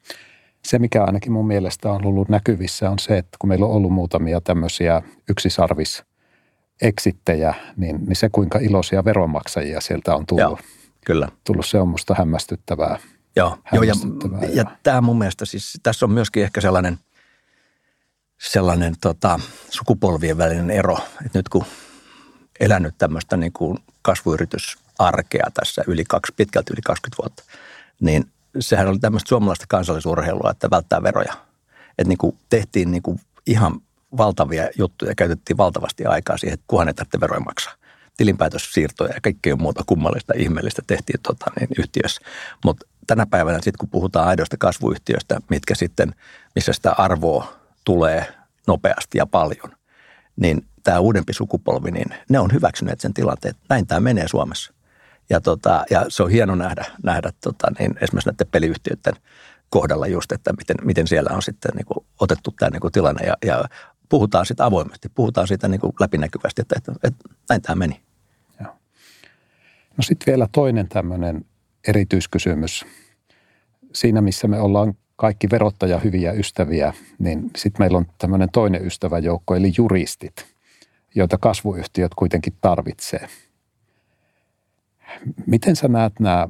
Se, 0.65 0.80
mikä 0.80 1.04
ainakin 1.04 1.32
mun 1.32 1.48
mielestä 1.48 1.92
on 1.92 2.06
ollut 2.06 2.30
näkyvissä, 2.30 2.89
on 2.89 3.00
se, 3.00 3.18
että 3.18 3.38
kun 3.39 3.48
meillä 3.48 3.65
on 3.65 3.72
ollut 3.72 3.92
muutamia 3.92 4.42
tämmöisiä 4.42 5.02
yksisarvis 5.30 6.04
eksittejä, 6.82 7.54
niin, 7.78 8.06
niin 8.06 8.15
se 8.15 8.30
kuinka 8.32 8.60
iloisia 8.60 9.06
veronmaksajia 9.06 9.82
sieltä 9.82 10.15
on 10.15 10.26
tullut. 10.26 10.44
Joo, 10.44 10.60
kyllä. 11.06 11.28
Tullut, 11.44 11.65
se 11.65 11.80
on 11.80 11.88
musta 11.88 12.15
hämmästyttävää. 12.18 13.00
Joo, 13.36 13.58
Joo 13.74 13.84
ja, 13.84 13.94
ja, 14.42 14.50
ja 14.54 14.63
tämä 14.84 15.02
mun 15.02 15.18
mielestä 15.18 15.46
siis, 15.46 15.80
tässä 15.84 16.06
on 16.06 16.12
myöskin 16.12 16.44
ehkä 16.44 16.62
sellainen– 16.62 17.00
sellainen 18.42 18.96
tota, 19.02 19.39
sukupolvien 19.70 20.38
välinen 20.38 20.72
ero. 20.72 20.98
että 21.26 21.39
nyt 21.39 21.50
kun 21.50 21.65
elänyt 22.60 22.96
tämmöistä 22.98 23.38
niin 23.38 23.54
kuin 23.54 23.78
kasvuyritysarkea 24.02 25.48
tässä 25.54 25.84
yli 25.88 26.04
kaksi, 26.06 26.34
pitkälti 26.36 26.74
yli 26.74 26.82
20 26.82 27.24
vuotta, 27.24 27.44
niin 28.00 28.26
sehän 28.60 28.88
oli 28.88 29.00
tämmöistä 29.00 29.30
suomalaista 29.30 29.65
kansallisurheilua, 29.70 30.52
että 30.52 30.70
välttää 30.70 31.04
veroja. 31.04 31.34
Että 31.89 32.10
niin 32.10 32.18
kuin 32.18 32.38
tehtiin 32.50 32.92
niin 32.92 33.04
kuin 33.04 33.20
ihan 33.46 33.82
valtavia 34.18 34.70
juttuja, 34.78 35.15
käytettiin 35.15 35.58
valtavasti 35.58 36.06
aikaa 36.06 36.38
siihen, 36.38 36.54
että 36.54 36.65
kuhan 36.68 36.88
ei 36.88 36.94
tarvitse 36.94 37.20
veroja 37.20 37.39
maksaa. 37.39 37.74
Tilinpäätössiirtoja 38.18 39.13
ja 39.13 39.22
kaikkea 39.22 39.56
muuta 39.56 39.84
kummallista 39.86 40.34
ihmeellistä 40.38 40.82
tehtiin 40.88 41.20
tota, 41.24 41.46
niin 41.60 41.70
yhtiössä. 41.80 42.22
Mutta 42.65 42.86
tänä 43.10 43.26
päivänä 43.26 43.58
sitten 43.58 43.78
kun 43.80 43.89
puhutaan 43.89 44.28
aidoista 44.28 44.58
kasvuyhtiöistä, 44.58 45.39
mitkä 45.50 45.76
sitten, 45.76 46.15
missä 46.56 46.74
sitä 46.74 46.91
arvoa 46.91 47.54
tulee 47.86 48.26
nopeasti 48.67 49.17
ja 49.17 49.26
paljon, 49.26 49.72
niin 50.36 50.65
tämä 50.84 51.00
uudempi 51.00 51.34
sukupolvi, 51.34 51.91
niin 51.91 52.08
ne 52.30 52.39
on 52.39 52.54
hyväksyneet 52.54 53.00
sen 53.00 53.13
tilanteen, 53.13 53.50
että 53.50 53.65
näin 53.69 53.88
tämä 53.88 54.00
menee 54.00 54.28
Suomessa. 54.28 54.74
Ja, 55.30 55.41
tota, 55.41 55.86
ja 55.89 56.06
se 56.08 56.24
on 56.24 56.30
hieno 56.30 56.56
nähdä, 56.56 56.86
nähdä 57.04 57.32
tota, 57.43 57.67
niin 57.80 57.91
esimerkiksi 58.02 58.30
näiden 58.30 58.48
peliyhtiöiden 58.52 59.13
kohdalla 59.69 60.08
just, 60.08 60.32
että 60.32 60.54
miten, 60.54 60.78
miten 60.84 61.08
siellä 61.08 61.30
on 61.36 61.41
sitten 61.41 61.72
niin 61.76 61.86
kuin 61.86 62.06
otettu 62.19 62.54
tämä 62.60 62.69
niin 62.69 62.82
kuin 62.82 62.91
tilanne 62.91 63.26
ja, 63.28 63.34
ja 63.45 63.63
puhutaan 64.10 64.45
sitä 64.45 64.65
avoimesti, 64.65 65.10
puhutaan 65.10 65.48
siitä 65.48 65.67
niin 65.67 65.82
kuin 65.82 65.93
läpinäkyvästi, 66.00 66.62
että, 66.62 66.76
että, 66.78 66.91
että 67.04 67.30
näin 67.50 67.62
tämä 67.62 67.76
meni. 67.76 68.02
No 69.98 70.04
sitten 70.04 70.32
vielä 70.32 70.48
toinen 70.52 70.88
tämmöinen 70.88 71.45
erityiskysymys. 71.89 72.86
Siinä, 73.93 74.21
missä 74.21 74.47
me 74.47 74.60
ollaan 74.60 74.93
kaikki 75.15 75.49
verottaja 75.49 75.99
hyviä 75.99 76.32
ystäviä, 76.32 76.93
niin 77.19 77.52
sitten 77.58 77.82
meillä 77.82 77.97
on 77.97 78.06
tämmöinen 78.17 78.49
toinen 78.52 78.86
ystäväjoukko, 78.86 79.56
eli 79.56 79.73
juristit, 79.78 80.45
joita 81.15 81.38
kasvuyhtiöt 81.38 82.15
kuitenkin 82.15 82.54
tarvitsee. 82.62 83.28
Miten 85.45 85.75
sä 85.75 85.88
näet 85.88 86.19
nämä 86.19 86.47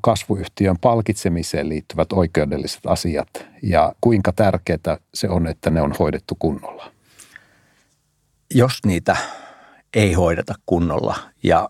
kasvuyhtiön 0.00 0.76
palkitsemiseen 0.80 1.68
liittyvät 1.68 2.12
oikeudelliset 2.12 2.86
asiat 2.86 3.28
ja 3.62 3.92
kuinka 4.00 4.32
tärkeää 4.32 4.98
se 5.14 5.28
on, 5.28 5.46
että 5.46 5.70
ne 5.70 5.80
on 5.80 5.92
hoidettu 5.98 6.36
kunnolla? 6.38 6.92
Jos 8.54 8.78
niitä 8.86 9.16
ei 9.94 10.12
hoideta 10.12 10.54
kunnolla 10.66 11.16
ja 11.42 11.68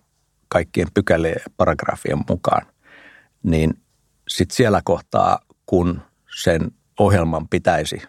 kaikkien 0.48 0.88
pykälien 0.94 1.40
ja 2.08 2.16
mukaan, 2.28 2.66
niin 3.42 3.82
sitten 4.28 4.56
siellä 4.56 4.80
kohtaa, 4.84 5.40
kun 5.66 6.02
sen 6.42 6.70
ohjelman 6.98 7.48
pitäisi 7.48 8.02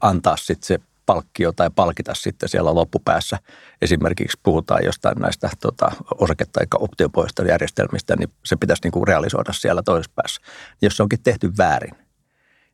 antaa 0.00 0.36
sitten 0.36 0.66
se 0.66 0.78
palkkio 1.06 1.52
tai 1.52 1.70
palkita 1.74 2.14
sitten 2.14 2.48
siellä 2.48 2.74
loppupäässä. 2.74 3.38
Esimerkiksi 3.82 4.40
puhutaan 4.42 4.84
jostain 4.84 5.18
näistä 5.18 5.50
tota, 5.60 5.92
osake- 6.14 6.46
tai 6.52 6.66
optiopohjaisista 6.74 7.42
järjestelmistä, 7.42 8.16
niin 8.16 8.28
se 8.44 8.56
pitäisi 8.56 8.80
niin 8.84 8.92
kuin 8.92 9.08
realisoida 9.08 9.52
siellä 9.52 9.82
toisessa 9.82 10.12
päässä. 10.14 10.40
Jos 10.82 10.96
se 10.96 11.02
onkin 11.02 11.22
tehty 11.22 11.52
väärin, 11.58 11.94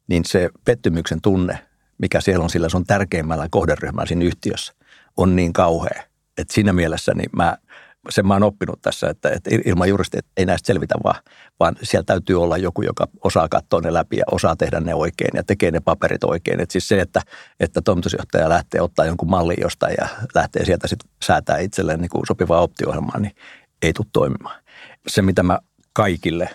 niin 0.08 0.24
se 0.24 0.50
pettymyksen 0.64 1.20
tunne, 1.20 1.58
mikä 1.98 2.20
siellä 2.20 2.42
on 2.42 2.50
sillä 2.50 2.68
sun 2.68 2.86
tärkeimmällä 2.86 3.48
kohderyhmällä 3.50 4.06
siinä 4.06 4.24
yhtiössä, 4.24 4.72
on 5.16 5.36
niin 5.36 5.52
kauhea. 5.52 6.02
Että 6.38 6.54
siinä 6.54 6.72
mielessä 6.72 7.14
niin 7.14 7.30
mä– 7.32 7.56
sen 8.08 8.26
mä 8.26 8.34
oon 8.34 8.42
oppinut 8.42 8.82
tässä, 8.82 9.10
että, 9.10 9.30
että 9.30 9.50
ilman 9.64 9.88
juristi 9.88 10.18
ei 10.36 10.46
näistä 10.46 10.66
selvitä 10.66 10.94
vaan, 11.04 11.22
vaan 11.60 11.76
siellä 11.82 12.04
täytyy 12.04 12.42
olla 12.42 12.56
joku, 12.56 12.82
joka 12.82 13.08
osaa 13.24 13.48
katsoa 13.48 13.80
ne 13.80 13.92
läpi 13.92 14.16
ja 14.16 14.24
osaa 14.32 14.56
tehdä 14.56 14.80
ne 14.80 14.94
oikein 14.94 15.30
ja 15.34 15.42
tekee 15.42 15.70
ne 15.70 15.80
paperit 15.80 16.24
oikein. 16.24 16.60
Et 16.60 16.70
siis 16.70 16.88
se, 16.88 17.00
että, 17.00 17.22
että 17.60 17.80
toimitusjohtaja 17.80 18.48
lähtee 18.48 18.80
ottaa 18.80 19.04
jonkun 19.04 19.30
mallin 19.30 19.56
jostain 19.60 19.94
ja 19.98 20.08
lähtee 20.34 20.64
sieltä 20.64 20.88
sitten 20.88 21.10
säätää 21.22 21.58
itselleen 21.58 22.00
niin 22.00 22.10
kuin 22.10 22.26
sopivaa 22.26 22.60
optio 22.60 22.94
niin 23.18 23.34
ei 23.82 23.92
tule 23.92 24.06
toimimaan. 24.12 24.62
Se, 25.08 25.22
mitä 25.22 25.42
mä 25.42 25.58
kaikille 25.92 26.48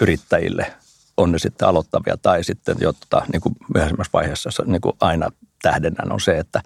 yrittäjille, 0.00 0.72
on 1.16 1.32
ne 1.32 1.38
sitten 1.38 1.68
aloittavia 1.68 2.16
tai 2.16 2.44
sitten 2.44 2.76
jo 2.80 2.92
tota, 2.92 3.26
niin 3.32 3.40
kuin 3.40 3.54
myöhemmässä 3.74 4.10
vaiheessa 4.12 4.50
niin 4.66 4.80
kuin 4.80 4.96
aina 5.00 5.28
tähdennän, 5.62 6.12
on 6.12 6.20
se, 6.20 6.38
että 6.38 6.62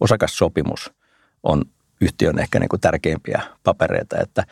osakassopimus 0.00 0.92
on 1.42 1.64
yhtiön 2.00 2.38
ehkä 2.38 2.58
niin 2.58 2.68
kuin 2.68 2.80
tärkeimpiä 2.80 3.42
papereita, 3.64 4.16
että 4.20 4.44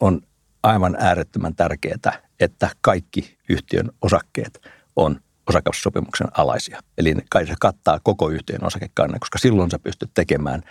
on 0.00 0.20
aivan 0.62 0.96
äärettömän 0.98 1.54
tärkeää, 1.54 2.22
että 2.40 2.70
kaikki 2.80 3.36
yhtiön 3.48 3.90
osakkeet 4.02 4.60
on 4.96 5.20
osakassopimuksen 5.48 6.28
alaisia. 6.32 6.80
Eli 6.98 7.14
kai 7.30 7.46
se 7.46 7.54
kattaa 7.60 8.00
koko 8.02 8.28
yhtiön 8.28 8.64
osakekannan, 8.64 9.20
koska 9.20 9.38
silloin 9.38 9.70
sä 9.70 9.78
pystyt 9.78 10.10
tekemään 10.14 10.62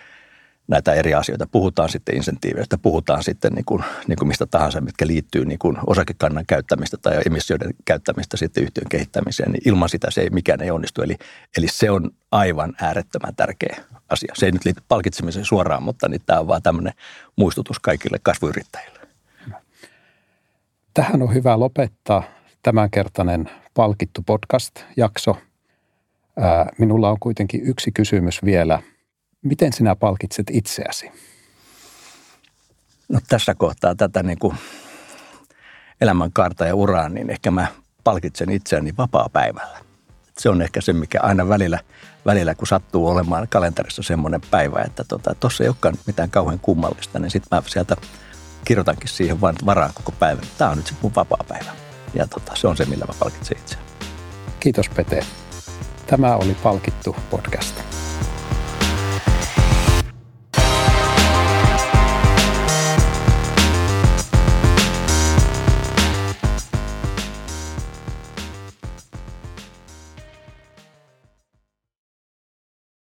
näitä 0.67 0.93
eri 0.93 1.13
asioita. 1.13 1.47
Puhutaan 1.51 1.89
sitten 1.89 2.15
insentiiveistä, 2.15 2.77
puhutaan 2.77 3.23
sitten 3.23 3.53
niin 3.53 3.65
kuin, 3.65 3.83
niin 4.07 4.17
kuin 4.17 4.27
mistä 4.27 4.45
tahansa, 4.45 4.81
mitkä 4.81 5.07
liittyy 5.07 5.45
niin 5.45 5.59
kuin 5.59 5.77
osakekannan 5.87 6.45
käyttämistä 6.47 6.97
tai 7.01 7.21
emissioiden 7.25 7.73
käyttämistä 7.85 8.37
sitten 8.37 8.63
yhtiön 8.63 8.89
kehittämiseen, 8.89 9.51
niin 9.51 9.61
ilman 9.65 9.89
sitä 9.89 10.11
se 10.11 10.21
ei 10.21 10.29
mikään 10.29 10.61
ei 10.61 10.71
onnistu. 10.71 11.01
Eli, 11.01 11.15
eli 11.57 11.67
se 11.67 11.91
on 11.91 12.11
aivan 12.31 12.73
äärettömän 12.81 13.35
tärkeä 13.35 13.83
asia. 14.09 14.33
Se 14.35 14.45
ei 14.45 14.51
nyt 14.51 14.65
liity 14.65 14.81
palkitsemiseen 14.87 15.45
suoraan, 15.45 15.83
mutta 15.83 16.09
niin 16.09 16.21
tämä 16.25 16.39
on 16.39 16.47
vaan 16.47 16.61
tämmöinen 16.61 16.93
muistutus 17.35 17.79
kaikille 17.79 18.17
kasvuyrittäjille. 18.23 18.99
Tähän 20.93 21.21
on 21.21 21.33
hyvä 21.33 21.59
lopettaa 21.59 22.23
tämänkertainen 22.63 23.49
palkittu 23.73 24.23
podcast-jakso. 24.25 25.37
Minulla 26.77 27.09
on 27.09 27.17
kuitenkin 27.19 27.61
yksi 27.63 27.91
kysymys 27.91 28.45
vielä– 28.45 28.81
Miten 29.41 29.73
sinä 29.73 29.95
palkitset 29.95 30.47
itseäsi? 30.51 31.11
No 33.09 33.19
tässä 33.27 33.55
kohtaa 33.55 33.95
tätä 33.95 34.23
niin 34.23 34.39
kuin 34.39 34.57
elämänkaarta 36.01 36.65
ja 36.65 36.75
uraa, 36.75 37.09
niin 37.09 37.29
ehkä 37.29 37.51
mä 37.51 37.67
palkitsen 38.03 38.49
itseäni 38.49 38.93
vapaa-päivällä. 38.97 39.86
Se 40.37 40.49
on 40.49 40.61
ehkä 40.61 40.81
se, 40.81 40.93
mikä 40.93 41.19
aina 41.21 41.49
välillä, 41.49 41.79
välillä 42.25 42.55
kun 42.55 42.67
sattuu 42.67 43.07
olemaan 43.07 43.47
kalenterissa 43.47 44.03
semmoinen 44.03 44.41
päivä, 44.51 44.81
että 44.81 45.03
tuossa 45.03 45.37
tota, 45.39 45.63
ei 45.63 45.67
olekaan 45.67 45.97
mitään 46.07 46.29
kauhean 46.29 46.59
kummallista, 46.59 47.19
niin 47.19 47.31
sitten 47.31 47.57
mä 47.57 47.63
sieltä 47.67 47.95
kirjoitankin 48.65 49.09
siihen 49.09 49.41
vain 49.41 49.55
varaan 49.65 49.91
koko 49.93 50.11
päivän. 50.11 50.45
Tämä 50.57 50.71
on 50.71 50.77
nyt 50.77 50.87
se 50.87 50.93
mun 51.01 51.15
vapaa-päivä. 51.15 51.71
Ja 52.13 52.27
tota, 52.27 52.51
se 52.55 52.67
on 52.67 52.77
se, 52.77 52.85
millä 52.85 53.05
mä 53.05 53.13
palkitsen 53.19 53.57
itseäni. 53.57 53.85
Kiitos 54.59 54.89
Pete. 54.89 55.25
Tämä 56.07 56.35
oli 56.35 56.57
Palkittu 56.63 57.15
podcast. 57.29 57.75